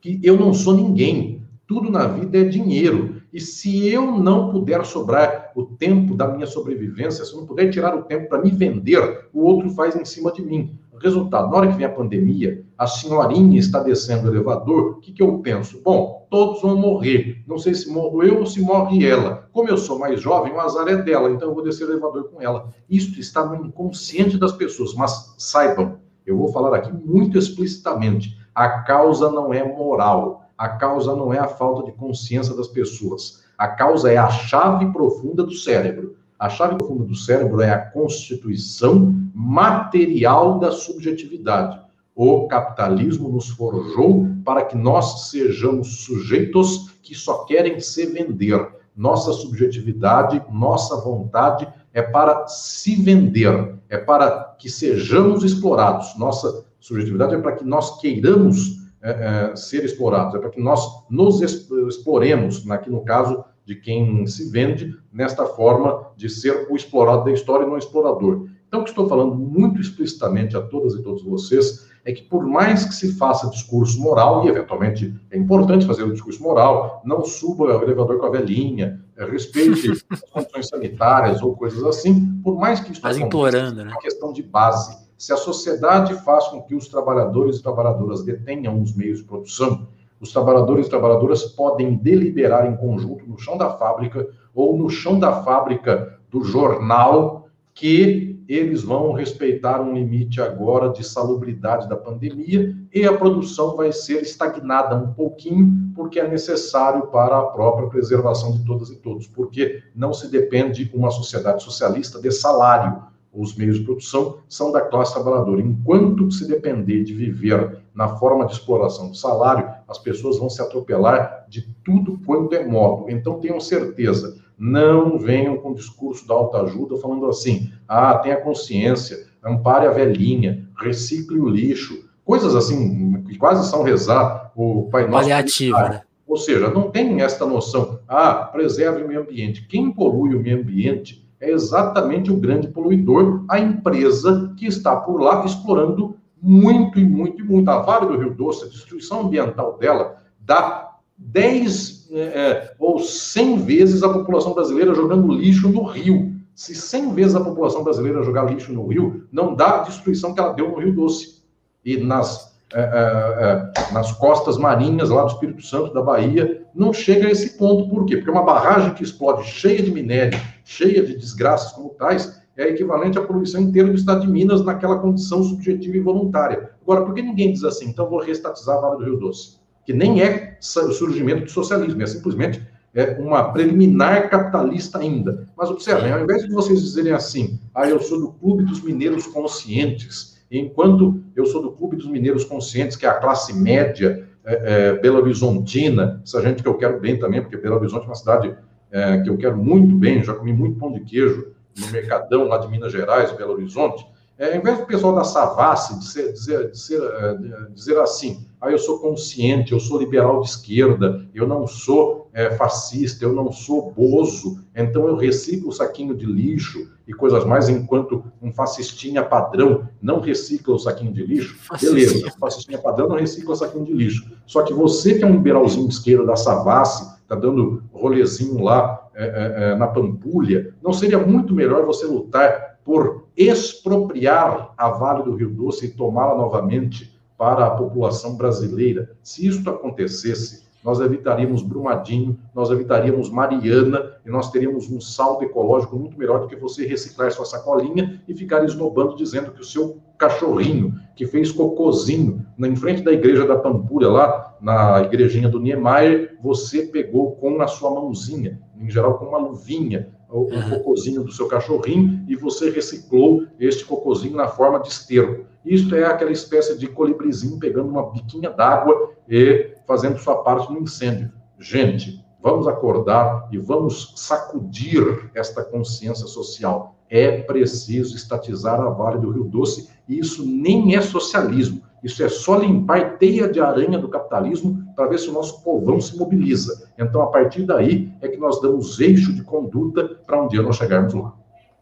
[0.00, 1.46] que eu não sou ninguém.
[1.64, 3.22] Tudo na vida é dinheiro.
[3.32, 7.70] E se eu não puder sobrar o tempo da minha sobrevivência, se eu não puder
[7.70, 10.76] tirar o tempo para me vender, o outro faz em cima de mim.
[11.00, 15.12] Resultado, na hora que vem a pandemia, a senhorinha está descendo o elevador, o que,
[15.12, 15.80] que eu penso?
[15.84, 17.40] Bom, todos vão morrer.
[17.46, 19.48] Não sei se morro eu ou se morre ela.
[19.52, 22.28] Como eu sou mais jovem, o azar é dela, então eu vou descer o elevador
[22.28, 22.70] com ela.
[22.90, 28.36] Isso está no inconsciente das pessoas, mas saibam, eu vou falar aqui muito explicitamente.
[28.52, 33.44] A causa não é moral, a causa não é a falta de consciência das pessoas.
[33.56, 36.16] A causa é a chave profunda do cérebro.
[36.36, 41.80] A chave profunda do cérebro é a constituição material da subjetividade.
[42.14, 48.68] O capitalismo nos forjou para que nós sejamos sujeitos que só querem se vender.
[48.94, 56.16] Nossa subjetividade, nossa vontade é para se vender, é para que sejamos explorados.
[56.18, 60.86] Nossa subjetividade é para que nós queiramos é, é, ser explorados, é para que nós
[61.08, 67.24] nos exploremos, aqui no caso de quem se vende, nesta forma de ser o explorado
[67.24, 68.48] da história e não explorador.
[68.68, 72.84] Então, que estou falando muito explicitamente a todas e todos vocês é que por mais
[72.84, 77.64] que se faça discurso moral, e eventualmente é importante fazer o discurso moral, não suba
[77.64, 82.80] o elevador com a velhinha, é, respeite as condições sanitárias ou coisas assim, por mais
[82.80, 83.90] que isso Mas implorando, né?
[83.90, 85.00] é uma questão de base.
[85.16, 89.86] Se a sociedade faz com que os trabalhadores e trabalhadoras detenham os meios de produção,
[90.20, 95.18] os trabalhadores e trabalhadoras podem deliberar em conjunto no chão da fábrica ou no chão
[95.18, 102.76] da fábrica do jornal que eles vão respeitar um limite agora de salubridade da pandemia
[102.92, 108.52] e a produção vai ser estagnada um pouquinho, porque é necessário para a própria preservação
[108.52, 113.02] de todas e todos, porque não se depende uma sociedade socialista de salário.
[113.32, 115.62] Os meios de produção são da classe trabalhadora.
[115.62, 120.60] Enquanto se depender de viver na forma de exploração do salário, as pessoas vão se
[120.60, 123.10] atropelar de tudo quanto é modo.
[123.10, 129.26] Então tenham certeza, não venham com o discurso da autoajuda falando assim: ah, tenha consciência,
[129.44, 135.28] ampare a velhinha, recicle o lixo, coisas assim, que quase são rezar o Pai Nosso.
[135.28, 136.02] Paliativa, né?
[136.26, 139.66] Ou seja, não tem esta noção, ah, preserve o meio ambiente.
[139.66, 145.20] Quem polui o meio ambiente é exatamente o grande poluidor, a empresa que está por
[145.20, 147.68] lá explorando muito e muito e muito.
[147.68, 153.58] A Vale do Rio Doce, a destruição ambiental dela dá 10 é, é, ou 100
[153.64, 156.30] vezes a população brasileira jogando lixo no rio.
[156.54, 160.40] Se 100 vezes a população brasileira jogar lixo no rio, não dá a destruição que
[160.40, 161.42] ela deu no Rio Doce.
[161.82, 166.92] E nas, é, é, é, nas costas marinhas lá do Espírito Santo, da Bahia, não
[166.92, 167.88] chega a esse ponto.
[167.88, 168.18] Por quê?
[168.18, 173.18] Porque uma barragem que explode cheia de minério, cheia de desgraças como tais, é equivalente
[173.18, 176.72] à poluição inteira do estado de Minas naquela condição subjetiva e voluntária.
[176.82, 177.88] Agora, por que ninguém diz assim?
[177.88, 182.02] Então, vou restatizar a Vale do Rio Doce que nem é o surgimento do socialismo,
[182.02, 182.62] é simplesmente
[182.94, 185.48] é uma preliminar capitalista ainda.
[185.56, 189.26] Mas observem, ao invés de vocês dizerem assim, ah, eu sou do Clube dos Mineiros
[189.26, 194.88] Conscientes, enquanto eu sou do Clube dos Mineiros Conscientes, que é a classe média é,
[194.88, 198.14] é, Belo Horizontina, essa gente que eu quero bem também, porque Belo Horizonte é uma
[198.14, 198.54] cidade
[198.90, 202.58] é, que eu quero muito bem, já comi muito pão de queijo no Mercadão lá
[202.58, 204.06] de Minas Gerais, Belo Horizonte,
[204.42, 207.38] é, ao invés do pessoal da Savassi dizer, dizer, dizer, é,
[207.72, 212.50] dizer assim, ah, eu sou consciente, eu sou liberal de esquerda, eu não sou é,
[212.56, 217.68] fascista, eu não sou bozo, então eu reciclo o saquinho de lixo e coisas mais,
[217.68, 223.16] enquanto um fascistinha padrão não recicla o saquinho de lixo, beleza, o fascistinha padrão não
[223.16, 224.28] recicla o saquinho de lixo.
[224.44, 229.08] Só que você que é um liberalzinho de esquerda da Savassi, tá dando rolezinho lá
[229.14, 235.34] é, é, na Pampulha, não seria muito melhor você lutar por expropriar a Vale do
[235.34, 239.10] Rio Doce e tomá-la novamente para a população brasileira.
[239.22, 245.96] Se isso acontecesse, nós evitaríamos Brumadinho, nós evitaríamos Mariana e nós teríamos um saldo ecológico
[245.96, 249.98] muito melhor do que você reciclar sua sacolinha e ficar esnobando dizendo que o seu
[250.18, 256.36] cachorrinho que fez cocozinho na frente da igreja da Pampulha, lá na igrejinha do Niemeyer,
[256.42, 260.70] você pegou com a sua mãozinha, em geral com uma luvinha, o, uhum.
[260.70, 265.44] cocôzinho do seu cachorrinho e você reciclou este cocôzinho na forma de esterco.
[265.64, 270.80] Isto é aquela espécie de colibrizinho pegando uma biquinha d'água e fazendo sua parte no
[270.80, 271.30] incêndio.
[271.58, 276.96] Gente, vamos acordar e vamos sacudir esta consciência social.
[277.08, 279.90] É preciso estatizar a Vale do Rio Doce.
[280.08, 281.82] E isso nem é socialismo.
[282.02, 286.00] Isso é só limpar teia de aranha do capitalismo para ver se o nosso povão
[286.00, 286.90] se mobiliza.
[286.98, 290.76] Então, a partir daí, é que nós damos eixo de conduta para um dia nós
[290.76, 291.32] chegarmos lá.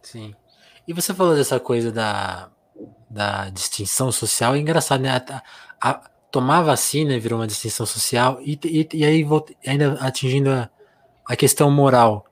[0.02, 0.34] Sim.
[0.86, 2.50] E você falou dessa coisa da,
[3.08, 5.10] da distinção social, é engraçado, né?
[5.10, 5.42] A,
[5.80, 9.26] a, tomar vacina virou uma distinção social, e, e, e aí
[9.66, 10.68] ainda atingindo a,
[11.26, 12.26] a questão moral.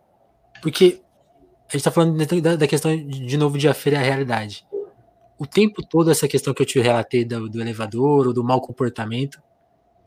[0.61, 1.01] Porque
[1.69, 4.68] a gente está falando da, da, questão, de novo, de aferir a realidade
[5.39, 8.61] o tempo todo essa questão que eu te relatei do, do elevador ou do mau
[8.61, 9.41] comportamento,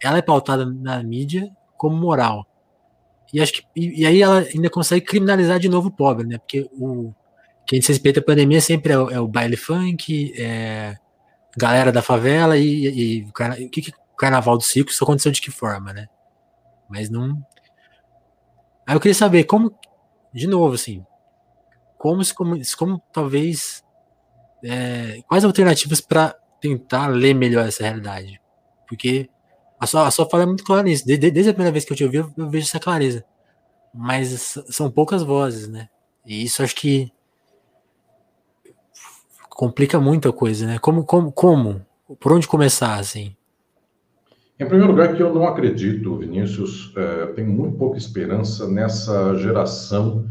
[0.02, 2.46] ela é pautada na mídia como moral.
[3.34, 6.38] E acho que e, e, aí ela ainda consegue criminalizar de novo o pobre, né?
[6.38, 7.14] Porque o
[7.66, 10.98] quem se respeita a pandemia sempre é o, é o baile funk, é
[11.58, 15.04] galera da favela e, e o cara, o que, que o carnaval do circo, isso
[15.04, 16.08] aconteceu de que forma, né?
[16.90, 17.42] Mas não.
[18.86, 19.74] Aí eu queria saber como,
[20.34, 21.06] de novo, assim,
[21.98, 23.84] como, como, como talvez.
[24.64, 28.40] É, quais alternativas para tentar ler melhor essa realidade?
[28.88, 29.30] Porque
[29.80, 31.06] a sua, a sua fala é muito clara nisso.
[31.06, 33.26] Desde, desde a primeira vez que eu te ouvi, eu, eu vejo essa clareza.
[33.94, 35.90] Mas são poucas vozes, né?
[36.26, 37.12] E isso acho que
[39.50, 40.80] complica muito a coisa, né?
[40.80, 41.86] Como, como, como?
[42.20, 43.36] Por onde começar, assim?
[44.60, 50.28] Em primeiro lugar, que eu não acredito, Vinícius, é, tenho muito pouca esperança nessa geração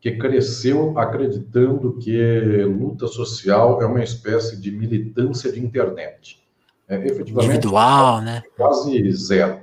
[0.00, 6.40] que cresceu acreditando que luta social é uma espécie de militância de internet.
[6.88, 8.42] É, efetivamente, Individual, né?
[8.56, 9.60] Quase zero.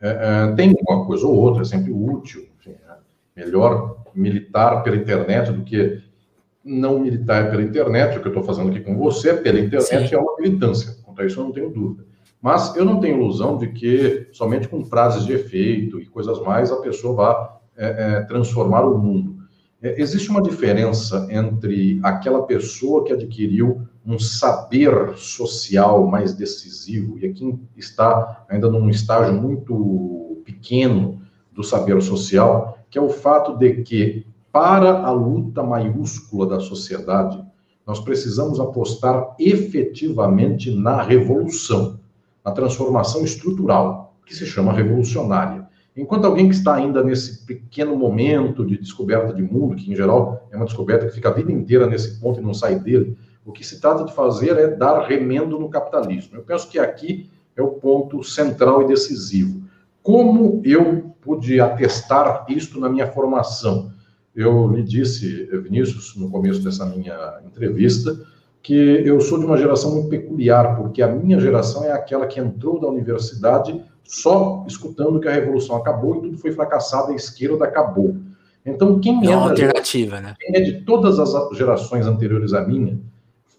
[0.00, 0.08] É,
[0.50, 2.46] é, tem uma coisa ou outra, é sempre útil.
[2.58, 2.76] Enfim,
[3.36, 6.02] é melhor militar pela internet do que
[6.64, 8.16] não militar pela internet.
[8.16, 10.14] O que eu estou fazendo aqui com você pela internet Sim.
[10.14, 10.96] é uma militância.
[11.02, 12.04] Quanto a isso, eu não tenho dúvida.
[12.40, 16.70] Mas eu não tenho ilusão de que somente com frases de efeito e coisas mais
[16.70, 19.39] a pessoa vá é, é, transformar o mundo.
[19.82, 27.26] É, existe uma diferença entre aquela pessoa que adquiriu um saber social mais decisivo, e
[27.26, 31.22] aqui está ainda num estágio muito pequeno
[31.52, 37.42] do saber social, que é o fato de que, para a luta maiúscula da sociedade,
[37.86, 41.98] nós precisamos apostar efetivamente na revolução,
[42.44, 45.59] na transformação estrutural, que se chama revolucionária.
[46.00, 50.48] Enquanto alguém que está ainda nesse pequeno momento de descoberta de mundo, que em geral
[50.50, 53.52] é uma descoberta que fica a vida inteira nesse ponto e não sai dele, o
[53.52, 56.38] que se trata de fazer é dar remendo no capitalismo.
[56.38, 59.62] Eu penso que aqui é o ponto central e decisivo.
[60.02, 63.92] Como eu pude atestar isto na minha formação?
[64.34, 68.18] Eu lhe disse, Vinícius, no começo dessa minha entrevista,
[68.62, 72.40] que eu sou de uma geração muito peculiar, porque a minha geração é aquela que
[72.40, 77.64] entrou da universidade só escutando que a revolução acabou e tudo foi fracassado, a esquerda
[77.64, 78.16] acabou.
[78.64, 80.34] Então, quem é, é alternativa, né?
[80.38, 82.98] Quem é de todas as gerações anteriores à minha,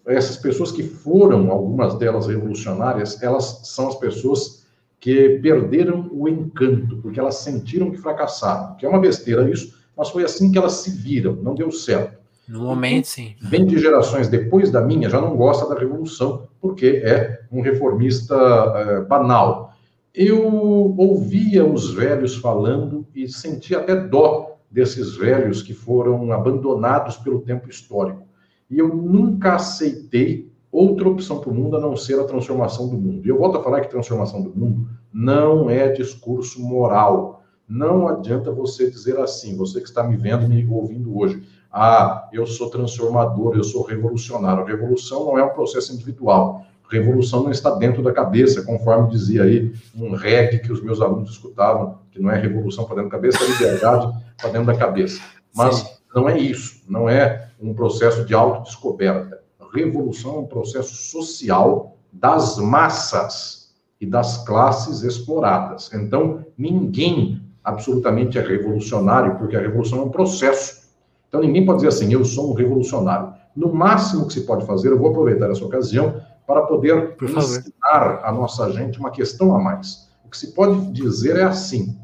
[0.06, 4.62] essas pessoas que foram, algumas delas revolucionárias, elas são as pessoas
[5.00, 8.76] que perderam o encanto, porque elas sentiram que fracassaram.
[8.76, 12.22] Que é uma besteira isso, mas foi assim que elas se viram, não deu certo.
[12.48, 13.34] No momento, sim.
[13.40, 18.34] Vem de gerações depois da minha, já não gosta da revolução, porque é um reformista
[18.34, 19.71] é, banal.
[20.14, 27.40] Eu ouvia os velhos falando e sentia até dó desses velhos que foram abandonados pelo
[27.40, 28.22] tempo histórico.
[28.68, 32.96] E eu nunca aceitei outra opção para o mundo a não ser a transformação do
[32.96, 33.26] mundo.
[33.26, 37.42] E eu volto a falar que transformação do mundo não é discurso moral.
[37.68, 42.46] Não adianta você dizer assim, você que está me vendo me ouvindo hoje, ah, eu
[42.46, 44.62] sou transformador, eu sou revolucionário.
[44.62, 46.66] A revolução não é um processo individual.
[46.92, 51.30] Revolução não está dentro da cabeça, conforme dizia aí um reggae que os meus alunos
[51.30, 55.18] escutavam, que não é revolução para dentro da cabeça, é liberdade para dentro da cabeça.
[55.54, 55.86] Mas Sim.
[56.14, 59.40] não é isso, não é um processo de autodescoberta.
[59.72, 65.90] Revolução é um processo social das massas e das classes exploradas.
[65.94, 70.82] Então, ninguém absolutamente é revolucionário, porque a revolução é um processo.
[71.26, 73.32] Então, ninguém pode dizer assim, eu sou um revolucionário.
[73.56, 78.32] No máximo que se pode fazer, eu vou aproveitar essa ocasião para poder ensinar a
[78.32, 80.10] nossa gente uma questão a mais.
[80.24, 81.98] O que se pode dizer é assim: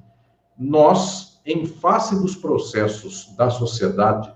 [0.58, 4.32] nós, em face dos processos da sociedade,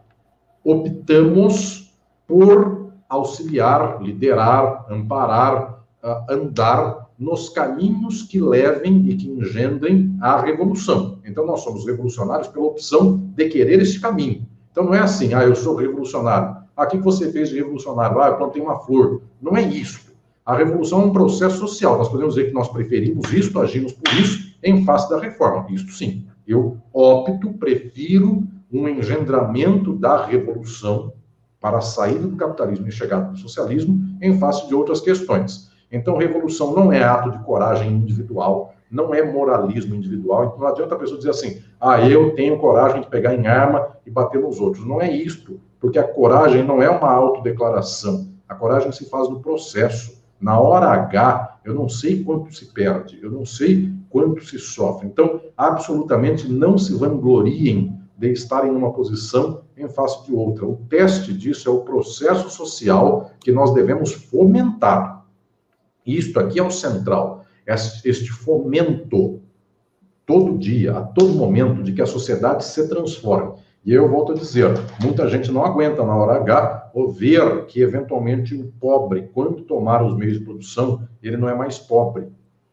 [0.64, 1.94] optamos
[2.26, 11.20] por auxiliar, liderar, amparar, uh, andar nos caminhos que levem e que engendrem a revolução.
[11.24, 14.46] Então, nós somos revolucionários pela opção de querer esse caminho.
[14.70, 16.61] Então, não é assim, ah, eu sou revolucionário.
[16.82, 18.20] O que você fez de revolucionário?
[18.20, 19.22] Ah, eu plantei uma flor.
[19.40, 20.12] Não é isso.
[20.44, 21.96] A revolução é um processo social.
[21.96, 25.66] Nós podemos dizer que nós preferimos isso, agimos por isso, em face da reforma.
[25.70, 26.26] Isto sim.
[26.46, 31.12] Eu opto, prefiro um engendramento da revolução
[31.60, 35.70] para a saída do capitalismo e chegada do socialismo em face de outras questões.
[35.92, 40.44] Então, revolução não é ato de coragem individual, não é moralismo individual.
[40.44, 43.88] Então, não adianta a pessoa dizer assim: ah, eu tenho coragem de pegar em arma
[44.06, 44.86] e bater nos outros.
[44.86, 48.30] Não é isto, porque a coragem não é uma autodeclaração.
[48.46, 50.20] A coragem se faz no processo.
[50.38, 55.06] Na hora H, eu não sei quanto se perde, eu não sei quanto se sofre.
[55.06, 60.66] Então, absolutamente não se vangloriem de estar em uma posição em face de outra.
[60.66, 65.24] O teste disso é o processo social que nós devemos fomentar.
[66.04, 67.41] Isto aqui é o central.
[67.66, 69.40] Este fomento,
[70.26, 73.54] todo dia, a todo momento, de que a sociedade se transforme.
[73.84, 74.68] E eu volto a dizer,
[75.02, 80.16] muita gente não aguenta na hora H ver que, eventualmente, o pobre, quando tomar os
[80.16, 82.28] meios de produção, ele não é mais pobre.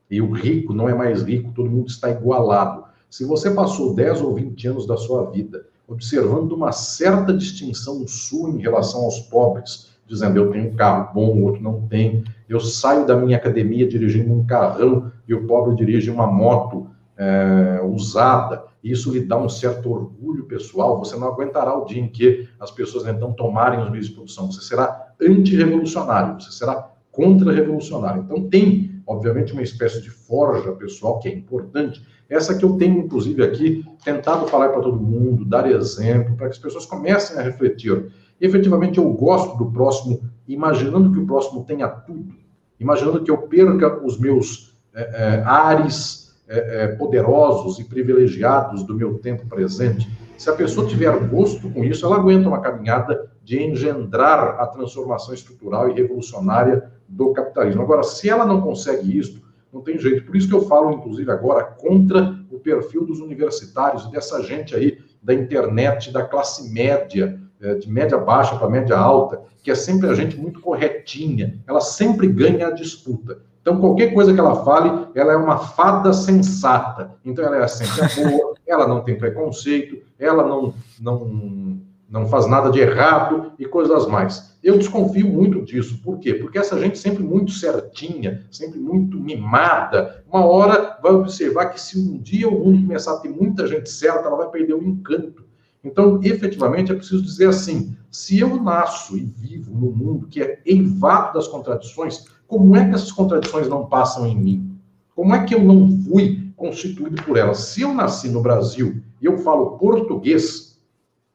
[0.10, 2.84] E o rico não é mais rico, todo mundo está igualado.
[3.10, 8.52] Se você passou 10 ou 20 anos da sua vida observando uma certa distinção sua
[8.52, 12.60] em relação aos pobres, dizendo eu tenho um carro bom, o outro não tem, eu
[12.60, 18.64] saio da minha academia dirigindo um carrão e o pobre dirige uma moto é, usada,
[18.84, 22.72] isso lhe dá um certo orgulho pessoal, você não aguentará o dia em que as
[22.72, 28.24] pessoas então tomarem os meios de produção, você será antirrevolucionário, você será contra-revolucionário.
[28.24, 33.00] Então tem, obviamente, uma espécie de forja pessoal que é importante, essa que eu tenho,
[33.00, 37.42] inclusive, aqui, tentado falar para todo mundo, dar exemplo, para que as pessoas comecem a
[37.42, 38.12] refletir.
[38.40, 42.34] Efetivamente, eu gosto do próximo, imaginando que o próximo tenha tudo,
[42.80, 49.20] imaginando que eu perca os meus é, é, ares é, poderosos e privilegiados do meu
[49.20, 50.10] tempo presente.
[50.38, 55.34] Se a pessoa tiver gosto com isso, ela aguenta uma caminhada de engendrar a transformação
[55.34, 57.82] estrutural e revolucionária do capitalismo.
[57.82, 60.26] Agora, se ela não consegue isso, não tem jeito.
[60.26, 64.98] Por isso que eu falo, inclusive, agora contra o perfil dos universitários, dessa gente aí
[65.22, 67.49] da internet, da classe média, é,
[67.80, 71.60] de média baixa para média alta, que é sempre a gente muito corretinha.
[71.68, 73.40] Ela sempre ganha a disputa.
[73.62, 77.12] Então, qualquer coisa que ela fale, ela é uma fada sensata.
[77.24, 81.80] Então, ela é sempre boa, ela não tem preconceito, ela não, não,
[82.10, 84.58] não faz nada de errado e coisas mais.
[84.64, 86.02] Eu desconfio muito disso.
[86.04, 86.34] Por quê?
[86.34, 92.00] Porque essa gente sempre muito certinha, sempre muito mimada, uma hora vai observar que se
[92.00, 95.49] um dia o mundo começar a ter muita gente certa, ela vai perder o encanto.
[95.84, 100.60] Então, efetivamente, é preciso dizer assim: se eu nasço e vivo num mundo que é
[100.66, 104.80] eivado das contradições, como é que essas contradições não passam em mim?
[105.16, 107.60] Como é que eu não fui constituído por elas?
[107.60, 110.80] Se eu nasci no Brasil e eu falo português,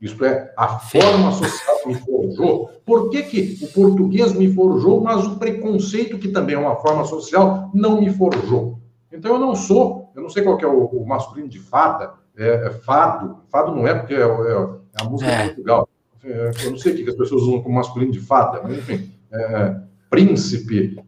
[0.00, 2.70] isto é, a forma social me forjou.
[2.84, 7.04] Por que, que o português me forjou, mas o preconceito, que também é uma forma
[7.04, 8.78] social, não me forjou?
[9.10, 12.66] Então eu não sou, eu não sei qual é o, o masculino de fada, é,
[12.66, 15.42] é, fado, fado não é porque é, é, é a música é.
[15.42, 15.88] de Portugal.
[16.24, 19.12] É, eu não sei o que as pessoas usam como masculino de fada, mas enfim,
[19.32, 19.76] é,
[20.10, 21.02] príncipe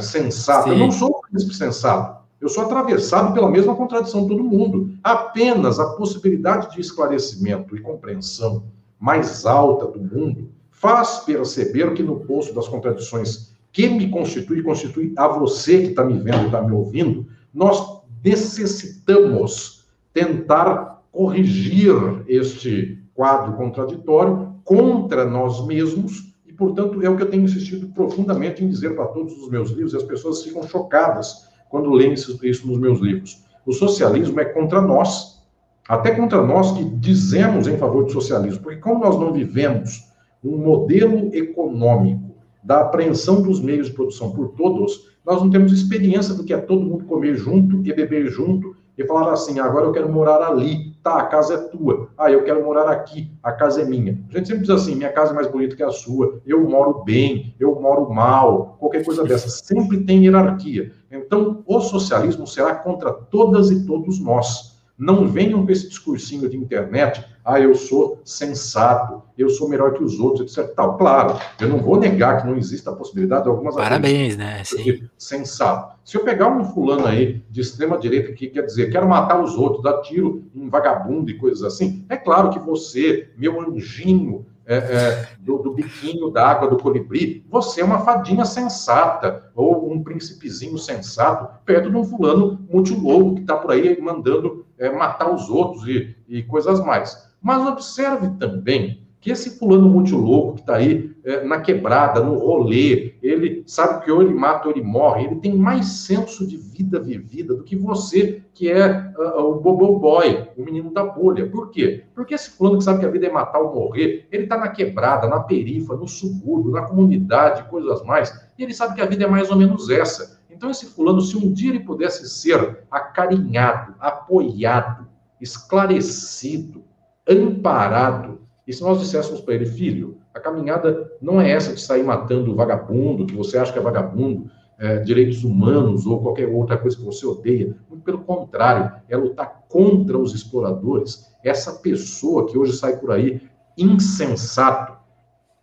[0.00, 0.64] sensato.
[0.64, 0.70] Sim.
[0.70, 2.18] Eu não sou um príncipe sensato.
[2.40, 4.92] Eu sou atravessado pela mesma contradição de todo mundo.
[5.02, 8.64] Apenas a possibilidade de esclarecimento e compreensão
[8.98, 15.12] mais alta do mundo faz perceber que no poço das contradições que me constitui, constitui
[15.16, 19.77] a você que está me vendo, está me ouvindo, nós necessitamos
[20.18, 21.94] tentar corrigir
[22.26, 28.64] este quadro contraditório contra nós mesmos e, portanto, é o que eu tenho insistido profundamente
[28.64, 32.38] em dizer para todos os meus livros e as pessoas ficam chocadas quando leem isso,
[32.44, 33.44] isso nos meus livros.
[33.64, 35.40] O socialismo é contra nós,
[35.88, 40.08] até contra nós que dizemos em favor do socialismo, porque como nós não vivemos
[40.42, 46.34] um modelo econômico da apreensão dos meios de produção por todos, nós não temos experiência
[46.34, 49.92] do que é todo mundo comer junto e beber junto e falar assim, agora eu
[49.92, 53.82] quero morar ali, tá, a casa é tua, ah, eu quero morar aqui, a casa
[53.82, 54.18] é minha.
[54.28, 57.04] A gente sempre diz assim, minha casa é mais bonita que a sua, eu moro
[57.04, 60.92] bem, eu moro mal, qualquer coisa dessa, sempre tem hierarquia.
[61.12, 64.77] Então, o socialismo será contra todas e todos nós.
[64.98, 70.02] Não venham com esse discursinho de internet, ah, eu sou sensato, eu sou melhor que
[70.02, 70.74] os outros, etc.
[70.74, 70.98] Tal.
[70.98, 74.62] Claro, eu não vou negar que não existe a possibilidade de algumas Parabéns, né?
[74.64, 75.08] Sim.
[75.16, 75.96] Sensato.
[76.04, 79.56] Se eu pegar um fulano aí de extrema direita que quer dizer, quero matar os
[79.56, 84.76] outros, dar tiro em vagabundo e coisas assim, é claro que você, meu anjinho, é,
[84.76, 90.02] é, do, do, biquinho da água do colibri, você é uma fadinha sensata, ou um
[90.02, 95.32] príncipezinho sensato, perto de um fulano muito louco que está por aí mandando é, matar
[95.32, 97.28] os outros e, e coisas mais.
[97.40, 102.38] Mas observe também que esse fulano muito louco que está aí é, na quebrada, no
[102.38, 106.56] rolê, ele sabe que ou ele mata ou ele morre, ele tem mais senso de
[106.56, 111.48] vida vivida do que você, que é uh, o bobo boy, o menino da bolha.
[111.48, 112.04] Por quê?
[112.14, 114.68] Porque esse fulano que sabe que a vida é matar ou morrer, ele está na
[114.68, 119.24] quebrada, na perifa, no subúrbio, na comunidade, coisas mais, e ele sabe que a vida
[119.24, 120.37] é mais ou menos essa.
[120.58, 125.06] Então, esse fulano, se um dia ele pudesse ser acarinhado, apoiado,
[125.40, 126.82] esclarecido,
[127.24, 132.02] amparado, e se nós disséssemos para ele, filho, a caminhada não é essa de sair
[132.02, 134.50] matando vagabundo, que você acha que é vagabundo,
[134.80, 137.76] é, direitos humanos ou qualquer outra coisa que você odeia.
[137.88, 141.32] Muito pelo contrário, é lutar contra os exploradores.
[141.44, 143.40] Essa pessoa que hoje sai por aí
[143.76, 144.98] insensato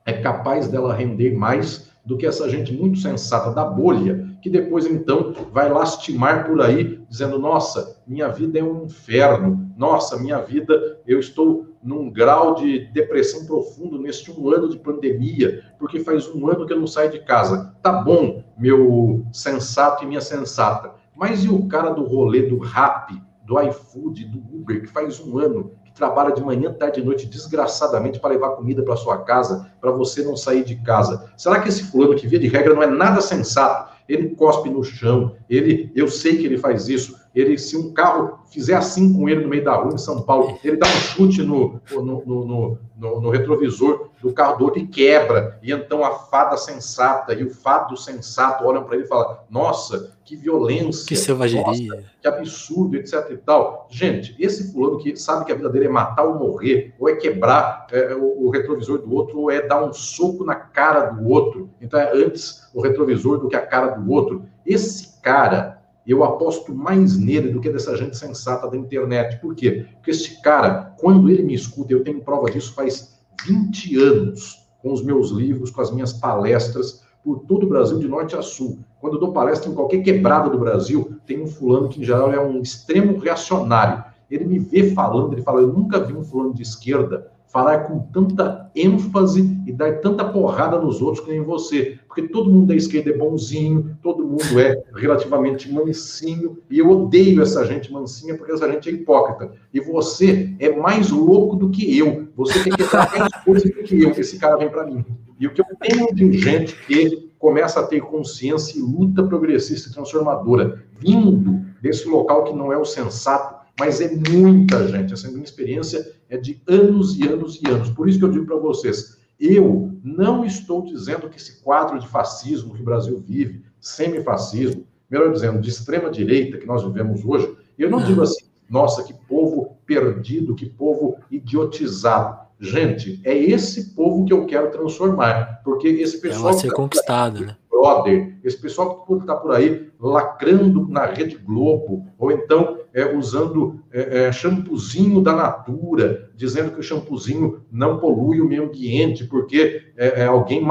[0.06, 4.86] é capaz dela render mais do que essa gente muito sensata da bolha, que depois
[4.86, 11.02] então vai lastimar por aí, dizendo: nossa, minha vida é um inferno, nossa, minha vida,
[11.08, 16.48] eu estou num grau de depressão profundo neste um ano de pandemia, porque faz um
[16.48, 17.76] ano que eu não saio de casa.
[17.82, 20.92] Tá bom, meu sensato e minha sensata.
[21.16, 25.40] Mas e o cara do rolê do rap, do iFood, do Uber, que faz um
[25.40, 29.92] ano trabalha de manhã, tarde e noite desgraçadamente para levar comida para sua casa, para
[29.92, 31.32] você não sair de casa.
[31.38, 33.95] Será que esse fulano que via de regra não é nada sensato?
[34.08, 37.16] Ele cospe no chão, ele, eu sei que ele faz isso.
[37.34, 40.58] Ele, se um carro fizer assim com ele no meio da rua em São Paulo,
[40.64, 45.60] ele dá um chute no, no, no, no, retrovisor do carro do outro e quebra.
[45.62, 50.16] E então a fada sensata e o fado sensato olham para ele e falam: Nossa,
[50.24, 53.88] que violência, que selvageria, nossa, que absurdo, etc e tal.
[53.92, 57.16] Gente, esse fulano que sabe que a vida dele é matar ou morrer, ou é
[57.16, 61.28] quebrar é, o, o, retrovisor do outro, ou é dar um soco na cara do
[61.30, 61.65] outro.
[61.86, 64.44] Então é antes o retrovisor do que a cara do outro.
[64.66, 69.40] Esse cara, eu aposto mais nele do que dessa gente sensata da internet.
[69.40, 69.86] Por quê?
[69.94, 73.16] Porque esse cara, quando ele me escuta, eu tenho prova disso faz
[73.46, 78.08] 20 anos, com os meus livros, com as minhas palestras, por todo o Brasil, de
[78.08, 78.80] norte a sul.
[79.00, 82.32] Quando eu dou palestra em qualquer quebrada do Brasil, tem um fulano que, em geral,
[82.32, 84.04] é um extremo reacionário.
[84.30, 88.00] Ele me vê falando, ele fala: Eu nunca vi um fulano de esquerda falar com
[88.12, 91.98] tanta ênfase e dar tanta porrada nos outros que nem você.
[92.08, 97.42] Porque todo mundo da esquerda é bonzinho, todo mundo é relativamente mansinho, e eu odeio
[97.42, 99.54] essa gente mansinha porque essa gente é hipócrita.
[99.74, 102.28] E você é mais louco do que eu.
[102.36, 105.06] Você tem que ter mais coisas do que eu, que esse cara vem para mim.
[105.40, 109.90] E o que eu tenho de gente que começa a ter consciência e luta progressista
[109.90, 115.14] e transformadora, vindo desse local que não é o sensato, mas é muita gente.
[115.14, 117.90] Essa minha experiência é de anos e anos e anos.
[117.90, 122.08] Por isso que eu digo para vocês, eu não estou dizendo que esse quadro de
[122.08, 127.56] fascismo que o Brasil vive, semifascismo, melhor dizendo, de extrema direita que nós vivemos hoje,
[127.78, 132.46] eu não digo assim, nossa, que povo perdido, que povo idiotizado.
[132.60, 136.52] Gente, é esse povo que eu quero transformar, porque esse pessoal...
[136.52, 137.58] É ser conquistado, né?
[137.86, 143.82] Brother, esse pessoal que está por aí lacrando na Rede Globo, ou então é, usando
[143.92, 149.84] é, é, shampoozinho da Natura, dizendo que o shampoozinho não polui o meio ambiente, porque
[149.96, 150.62] é, é alguém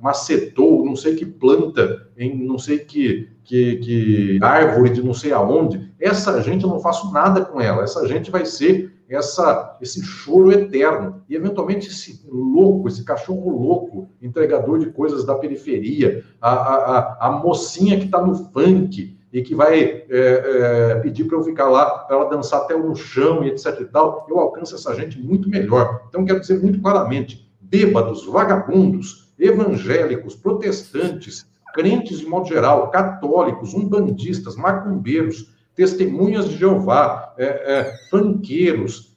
[0.00, 5.32] macetou não sei que planta, em não sei que, que, que árvore de não sei
[5.32, 5.92] aonde.
[5.98, 10.52] Essa gente eu não faço nada com ela, essa gente vai ser essa, esse choro
[10.52, 11.22] eterno.
[11.28, 17.30] E, eventualmente, esse louco, esse cachorro louco, entregador de coisas da periferia, a, a, a
[17.32, 21.86] mocinha que está no funk e que vai é, é, pedir para eu ficar lá,
[21.98, 25.48] para ela dançar até no chão e etc e tal, eu alcanço essa gente muito
[25.48, 26.06] melhor.
[26.08, 34.56] Então, quero dizer muito claramente, bêbados, vagabundos, evangélicos, protestantes, crentes de modo geral, católicos, umbandistas,
[34.56, 37.94] macumbeiros, testemunhas de Jeová, é, é,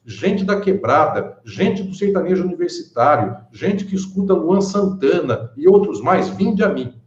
[0.05, 6.27] gente da quebrada, gente do sertanejo universitário, gente que escuta Luan Santana e outros mais,
[6.29, 6.99] vinde a mim.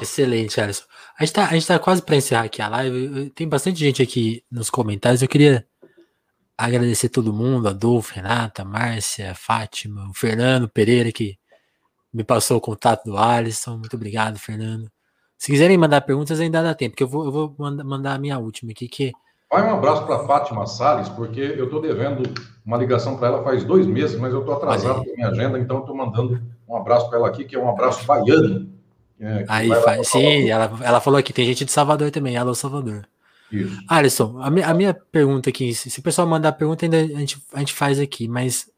[0.00, 0.84] Excelente, Alisson.
[1.18, 3.30] A gente está tá quase para encerrar aqui a live.
[3.30, 5.20] Tem bastante gente aqui nos comentários.
[5.20, 5.66] Eu queria
[6.56, 11.36] agradecer todo mundo, Adolfo, Renata, Márcia, Fátima, o Fernando Pereira, que
[12.12, 13.76] me passou o contato do Alisson.
[13.76, 14.90] Muito obrigado, Fernando.
[15.44, 18.38] Se quiserem mandar perguntas, ainda dá tempo, porque eu vou, eu vou mandar a minha
[18.38, 19.12] última aqui, que...
[19.52, 22.22] Vai um abraço para Fátima Salles, porque eu estou devendo
[22.64, 25.58] uma ligação para ela faz dois meses, mas eu estou atrasado com a minha agenda,
[25.58, 28.72] então estou mandando um abraço para ela aqui, que é um abraço baiano.
[29.20, 33.06] É, aí, faz, sim, ela, ela falou aqui, tem gente de Salvador também, alô Salvador.
[33.52, 33.78] Isso.
[33.86, 37.20] Alisson, a, minha, a minha pergunta aqui, se, se o pessoal mandar pergunta, ainda a
[37.20, 38.70] gente, a gente faz aqui, mas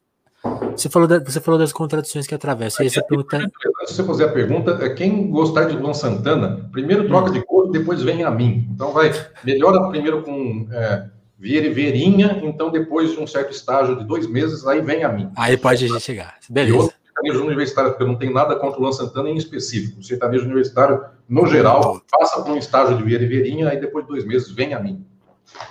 [0.75, 2.83] você falou, da, você falou das contradições que atravessam.
[2.83, 3.39] E essa pergunta...
[3.85, 7.71] Se você fazer a pergunta, é quem gostar de Luan Santana, primeiro troca de cor,
[7.71, 8.67] depois vem a mim.
[8.71, 9.11] Então vai,
[9.43, 11.05] melhora primeiro com é,
[11.39, 15.09] Vieira e Veirinha, então depois de um certo estágio de dois meses, aí vem a
[15.09, 15.29] mim.
[15.35, 16.35] Aí pode a gente chegar.
[16.49, 16.75] Beleza.
[16.75, 19.99] E outro sertanejo universitário, porque eu não tenho nada contra o Luan Santana em específico.
[19.99, 24.05] O sertanejo universitário, no geral, passa por um estágio de Vieira e Veirinha, aí depois
[24.05, 25.05] de dois meses vem a mim.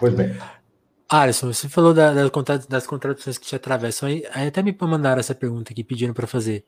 [0.01, 0.35] Pois bem.
[1.09, 2.13] Alisson, você falou da,
[2.69, 4.09] das contradições que te atravessam.
[4.09, 6.65] Aí, aí até me mandaram essa pergunta aqui pedindo para fazer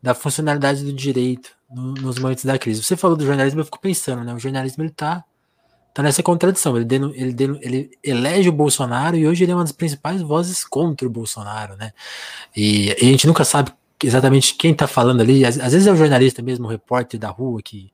[0.00, 2.82] da funcionalidade do direito no, nos momentos da crise.
[2.82, 4.34] Você falou do jornalismo, eu fico pensando, né?
[4.34, 5.24] O jornalismo ele tá,
[5.94, 6.76] tá nessa contradição.
[6.76, 10.20] Ele, denu, ele, denu, ele elege o Bolsonaro e hoje ele é uma das principais
[10.20, 11.92] vozes contra o Bolsonaro, né?
[12.54, 13.72] E, e a gente nunca sabe
[14.02, 15.44] exatamente quem tá falando ali.
[15.44, 17.92] Às, às, vezes é o jornalista mesmo, o repórter da rua que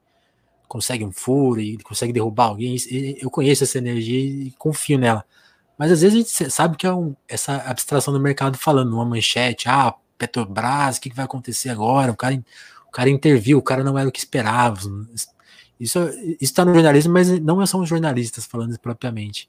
[0.66, 2.76] consegue um furo e consegue derrubar alguém.
[3.20, 5.24] Eu conheço essa energia e confio nela.
[5.78, 9.04] Mas às vezes a gente sabe que é um, essa abstração do mercado falando numa
[9.04, 12.10] manchete, ah, Petrobras, o que, que vai acontecer agora?
[12.10, 12.34] O cara,
[12.88, 14.80] o cara interviu, o cara não era o que esperava.
[15.78, 16.00] Isso
[16.40, 19.48] está no jornalismo, mas não são os jornalistas falando propriamente.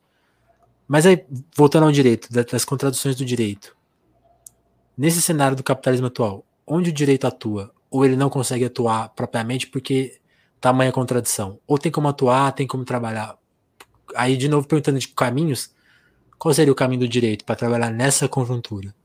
[0.88, 1.26] Mas aí,
[1.56, 3.76] voltando ao direito, das contradições do direito.
[4.96, 9.66] Nesse cenário do capitalismo atual, onde o direito atua, ou ele não consegue atuar propriamente
[9.66, 10.20] porque
[10.62, 11.60] tamanha contradição?
[11.66, 13.36] Ou tem como atuar, tem como trabalhar?
[14.16, 15.72] Aí, de novo, perguntando de caminhos,
[16.40, 18.96] qual seria o caminho do direito para trabalhar nessa conjuntura?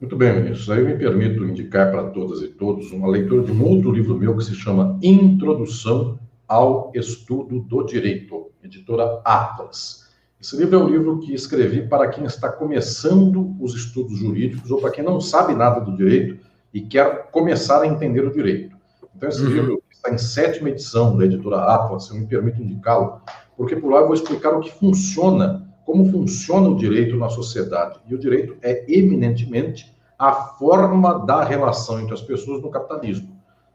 [0.00, 0.74] Muito bem, ministro.
[0.74, 4.18] Aí eu me permito indicar para todas e todos uma leitura de um outro livro
[4.18, 6.18] meu que se chama Introdução
[6.48, 10.06] ao Estudo do Direito, editora Atlas.
[10.40, 14.80] Esse livro é um livro que escrevi para quem está começando os estudos jurídicos ou
[14.80, 16.44] para quem não sabe nada do direito
[16.74, 18.76] e quer começar a entender o direito.
[19.14, 19.48] Então, esse uhum.
[19.48, 23.22] livro está em sétima edição da editora Atlas, se eu me permito indicá-lo,
[23.56, 28.00] porque por lá eu vou explicar o que funciona como funciona o direito na sociedade.
[28.08, 33.28] E o direito é eminentemente a forma da relação entre as pessoas no capitalismo.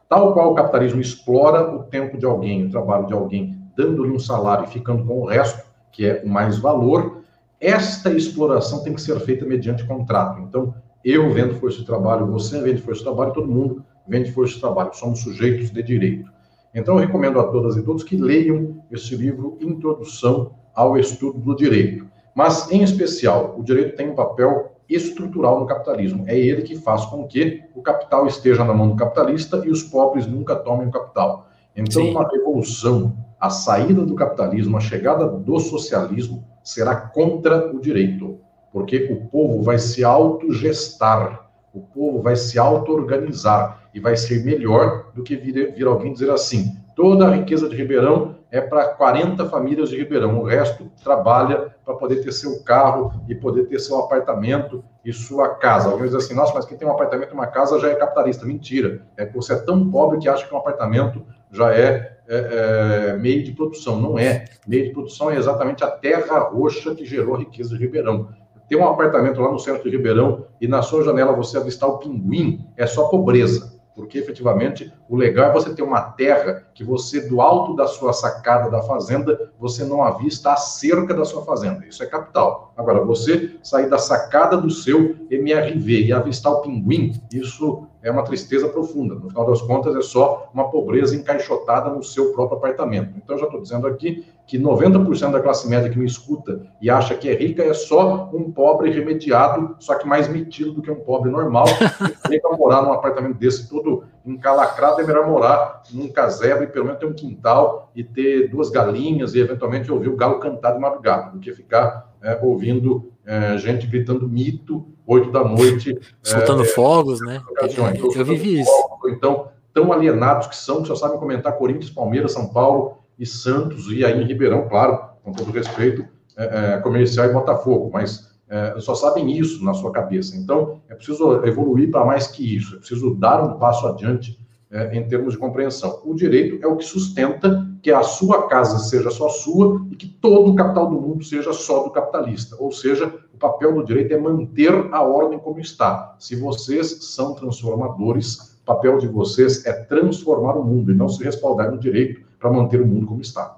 [0.10, 4.20] Tal qual o capitalismo explora o tempo de alguém, o trabalho de alguém, dando-lhe um
[4.20, 7.22] salário e ficando com o resto, que é o mais valor,
[7.62, 10.42] esta exploração tem que ser feita mediante contrato.
[10.42, 10.74] Então,
[11.06, 14.60] eu vendo força de trabalho, você vende força de trabalho, todo mundo vende força de
[14.60, 14.94] trabalho.
[14.94, 16.30] Somos sujeitos de direito.
[16.76, 21.56] Então, eu recomendo a todas e todos que leiam este livro, Introdução ao estudo do
[21.56, 22.06] direito.
[22.34, 26.26] Mas, em especial, o direito tem um papel estrutural no capitalismo.
[26.27, 29.84] É ele que faz com que o capital esteja na mão do capitalista e os
[29.84, 31.48] pobres nunca tomem o capital.
[31.76, 32.11] Então, Sim.
[32.11, 38.39] uma revolução, a saída do capitalismo, a chegada do socialismo, será contra o direito,
[38.72, 45.11] porque o povo vai se autogestar, o povo vai se auto-organizar e vai ser melhor
[45.14, 49.45] do que vir, vir alguém dizer assim: toda a riqueza de Ribeirão é para 40
[49.49, 50.38] famílias de Ribeirão.
[50.38, 55.56] O resto trabalha para poder ter seu carro e poder ter seu apartamento e sua
[55.56, 55.90] casa.
[55.90, 58.45] Alguns dizem assim, nossa, mas quem tem um apartamento e uma casa já é capitalista.
[58.45, 59.03] Mentira.
[59.15, 63.18] É que você é tão pobre que acha que um apartamento já é, é, é
[63.18, 63.99] meio de produção.
[63.99, 64.44] Não é.
[64.68, 68.30] Meio de produção é exatamente a terra roxa que gerou a riqueza de Ribeirão.
[68.68, 71.99] Ter um apartamento lá no centro de Ribeirão e na sua janela você avistar o
[71.99, 77.22] pinguim é só pobreza porque efetivamente o legal é você ter uma terra que você,
[77.28, 81.86] do alto da sua sacada da fazenda, você não avista a cerca da sua fazenda.
[81.86, 82.74] Isso é capital.
[82.78, 88.24] Agora, você sair da sacada do seu MRV e avistar o pinguim, isso é uma
[88.24, 89.16] tristeza profunda.
[89.16, 93.14] No final das contas, é só uma pobreza encaixotada no seu próprio apartamento.
[93.18, 96.90] Então, eu já estou dizendo aqui que 90% da classe média que me escuta e
[96.90, 100.91] acha que é rica é só um pobre remediado, só que mais metido do que
[100.91, 101.64] um pobre normal.
[102.30, 106.99] E para morar num apartamento desse todo encalacrado, é melhor morar num casebre, pelo menos
[106.99, 111.32] ter um quintal e ter duas galinhas e eventualmente ouvir o galo cantar de madrugada,
[111.32, 115.98] do que ficar é, ouvindo é, gente gritando mito, oito da noite.
[116.22, 117.41] Soltando é, fogos, né?
[117.61, 118.72] Eu, eu vivi isso.
[119.07, 123.85] Então, tão alienados que são, que só sabem comentar Corinthians, Palmeiras, São Paulo e Santos,
[123.91, 126.03] e aí em Ribeirão, claro, com todo respeito,
[126.35, 130.35] é, é, comercial e Botafogo, mas é, só sabem isso na sua cabeça.
[130.35, 134.39] Então, é preciso evoluir para mais que isso, é preciso dar um passo adiante
[134.72, 136.02] é, em termos de compreensão.
[136.03, 140.07] O direito é o que sustenta que a sua casa seja só sua e que
[140.07, 142.56] todo o capital do mundo seja só do capitalista.
[142.57, 146.15] Ou seja, o papel do direito é manter a ordem como está.
[146.18, 151.23] Se vocês são transformadores, o papel de vocês é transformar o mundo e não se
[151.23, 153.56] respaldar no direito para manter o mundo como está.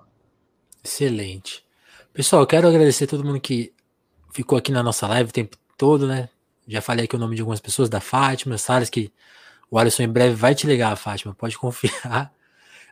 [0.83, 1.65] Excelente.
[2.11, 3.73] Pessoal, quero agradecer a todo mundo que
[4.33, 6.27] ficou aqui na nossa live o tempo todo, né?
[6.67, 9.11] Já falei aqui o nome de algumas pessoas, da Fátima, Salles, que
[9.71, 12.33] o Alisson em breve vai te ligar, Fátima, pode confiar.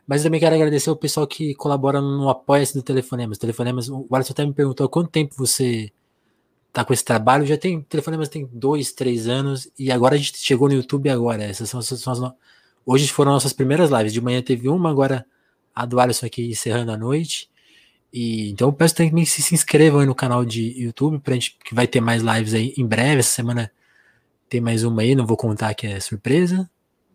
[0.06, 3.38] Mas também quero agradecer o pessoal que colabora no Apoia-se do Telefonemas.
[3.38, 5.92] Telefonemas, o Alisson até me perguntou quanto tempo você
[6.72, 7.46] tá com esse trabalho.
[7.46, 11.44] Já tem, Telefonemas tem dois, três anos, e agora a gente chegou no YouTube agora.
[11.44, 12.34] Essas são, são as,
[12.84, 14.12] hoje foram nossas primeiras lives.
[14.12, 15.24] De manhã teve uma, agora
[15.74, 17.50] a do Alisson aqui encerrando a noite.
[18.12, 21.56] E, então eu peço também que se, inscrevam aí no canal de YouTube, pra gente,
[21.64, 23.20] que vai ter mais lives aí em breve.
[23.20, 23.70] Essa semana
[24.48, 26.68] tem mais uma aí, não vou contar que é surpresa,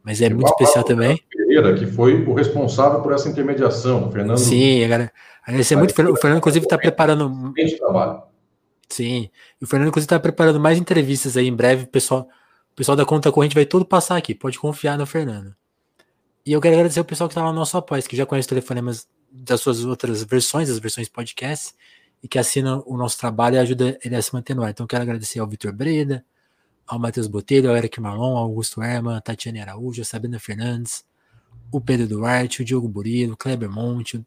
[0.03, 1.21] mas é muito especial também.
[1.29, 4.39] Pereira, que foi o responsável por essa intermediação, Fernando.
[4.39, 5.11] Sim, agora,
[5.43, 5.91] agradecer muito.
[5.91, 7.53] O Fernando, inclusive, está preparando.
[7.77, 8.23] Trabalho.
[8.89, 9.29] Sim,
[9.61, 11.84] e o Fernando, inclusive, está preparando mais entrevistas aí em breve.
[11.84, 12.27] O pessoal,
[12.71, 15.53] o pessoal da conta corrente vai todo passar aqui, pode confiar no Fernando.
[16.48, 18.45] E eu quero agradecer o pessoal que está lá no nosso apoio, que já conhece
[18.45, 21.76] o telefonemas das suas outras versões, as versões podcast,
[22.24, 24.69] e que assina o nosso trabalho e ajuda ele a se manter no ar.
[24.69, 26.24] Então, quero agradecer ao Vitor Breda,
[26.88, 31.03] ao Matheus Botelho, ao Eric Marlon, ao Augusto Herman, a Tatiane Araújo, a Sabrina Fernandes,
[31.69, 34.26] o Pedro Duarte, o Diogo Burilo, o Kleber Monte,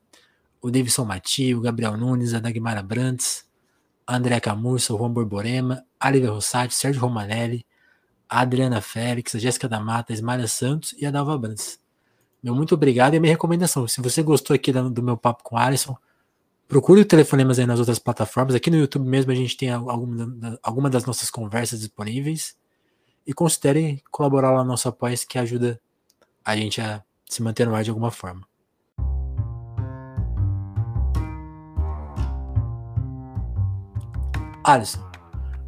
[0.61, 3.47] o Davidson Mati, o Gabriel Nunes, a Dagmara Brantes,
[4.07, 7.65] a André Camurça, o Juan Borborema, a Lívia Rossati, Sérgio Romanelli,
[8.29, 11.80] a Adriana Félix, a Jéssica da Mata, a Ismaria Santos e a Dalva Brantes.
[12.43, 13.87] Meu muito obrigado e a minha recomendação.
[13.87, 15.95] Se você gostou aqui do meu papo com o Alisson,
[16.67, 18.55] procure o Telefonemas aí nas outras plataformas.
[18.55, 22.57] Aqui no YouTube mesmo a gente tem alguma, das nossas conversas disponíveis.
[23.27, 25.79] E considere colaborar lá no nosso apoio, que ajuda
[26.43, 28.49] a gente a se manter no ar de alguma forma.
[34.65, 35.01] Alisson,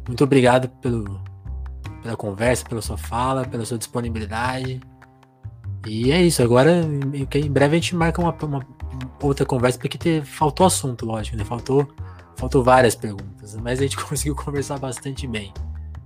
[0.07, 1.21] muito obrigado pelo,
[2.01, 4.81] pela conversa, pela sua fala, pela sua disponibilidade.
[5.85, 6.41] E é isso.
[6.41, 8.65] Agora, em breve a gente marca uma, uma
[9.21, 11.43] outra conversa, porque faltou assunto, lógico, né?
[11.43, 11.87] Faltou,
[12.35, 15.53] faltou várias perguntas, mas a gente conseguiu conversar bastante bem.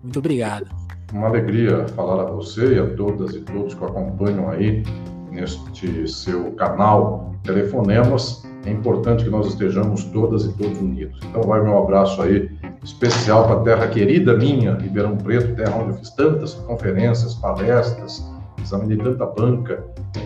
[0.01, 0.67] Muito obrigado.
[1.13, 4.83] Uma alegria falar a você e a todas e todos que acompanham aí
[5.31, 8.45] neste seu canal Telefonemas.
[8.65, 11.17] É importante que nós estejamos todas e todos unidos.
[11.23, 12.49] Então, vai meu abraço aí
[12.83, 18.21] especial para a terra querida minha, Ribeirão Preto, terra onde eu fiz tantas conferências, palestras,
[18.67, 19.83] examinei tanta banca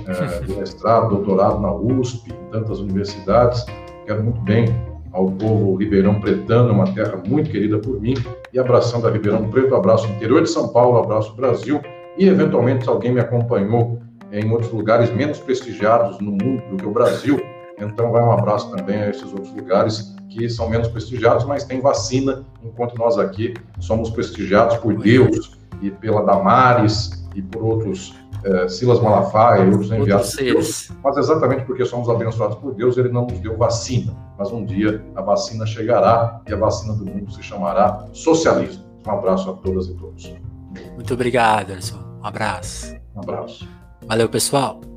[0.08, 3.66] é, de mestrado, doutorado na USP, em tantas universidades.
[4.06, 4.66] Quero muito bem
[5.14, 8.16] ao povo ribeirão pretano, uma terra muito querida por mim,
[8.54, 11.82] e abração da Ribeirão Preto, abraço interior de São Paulo, abraço Brasil,
[12.18, 14.00] e eventualmente se alguém me acompanhou
[14.32, 17.42] em outros lugares menos prestigiados no mundo do que o Brasil,
[17.78, 21.82] então vai um abraço também a esses outros lugares que são menos prestigiados, mas tem
[21.82, 28.14] vacina, enquanto nós aqui somos prestigiados por Deus e pela Damares e por outros
[28.44, 32.98] é, Silas Malafaia e outros enviados por Deus, mas exatamente porque somos abençoados por Deus,
[32.98, 34.16] ele não nos deu vacina.
[34.38, 38.84] Mas um dia a vacina chegará e a vacina do mundo se chamará socialismo.
[39.06, 40.34] Um abraço a todas e todos.
[40.96, 42.00] Muito obrigado, Anderson.
[42.22, 42.96] Um abraço.
[43.16, 43.68] Um abraço.
[44.08, 44.91] Valeu, pessoal.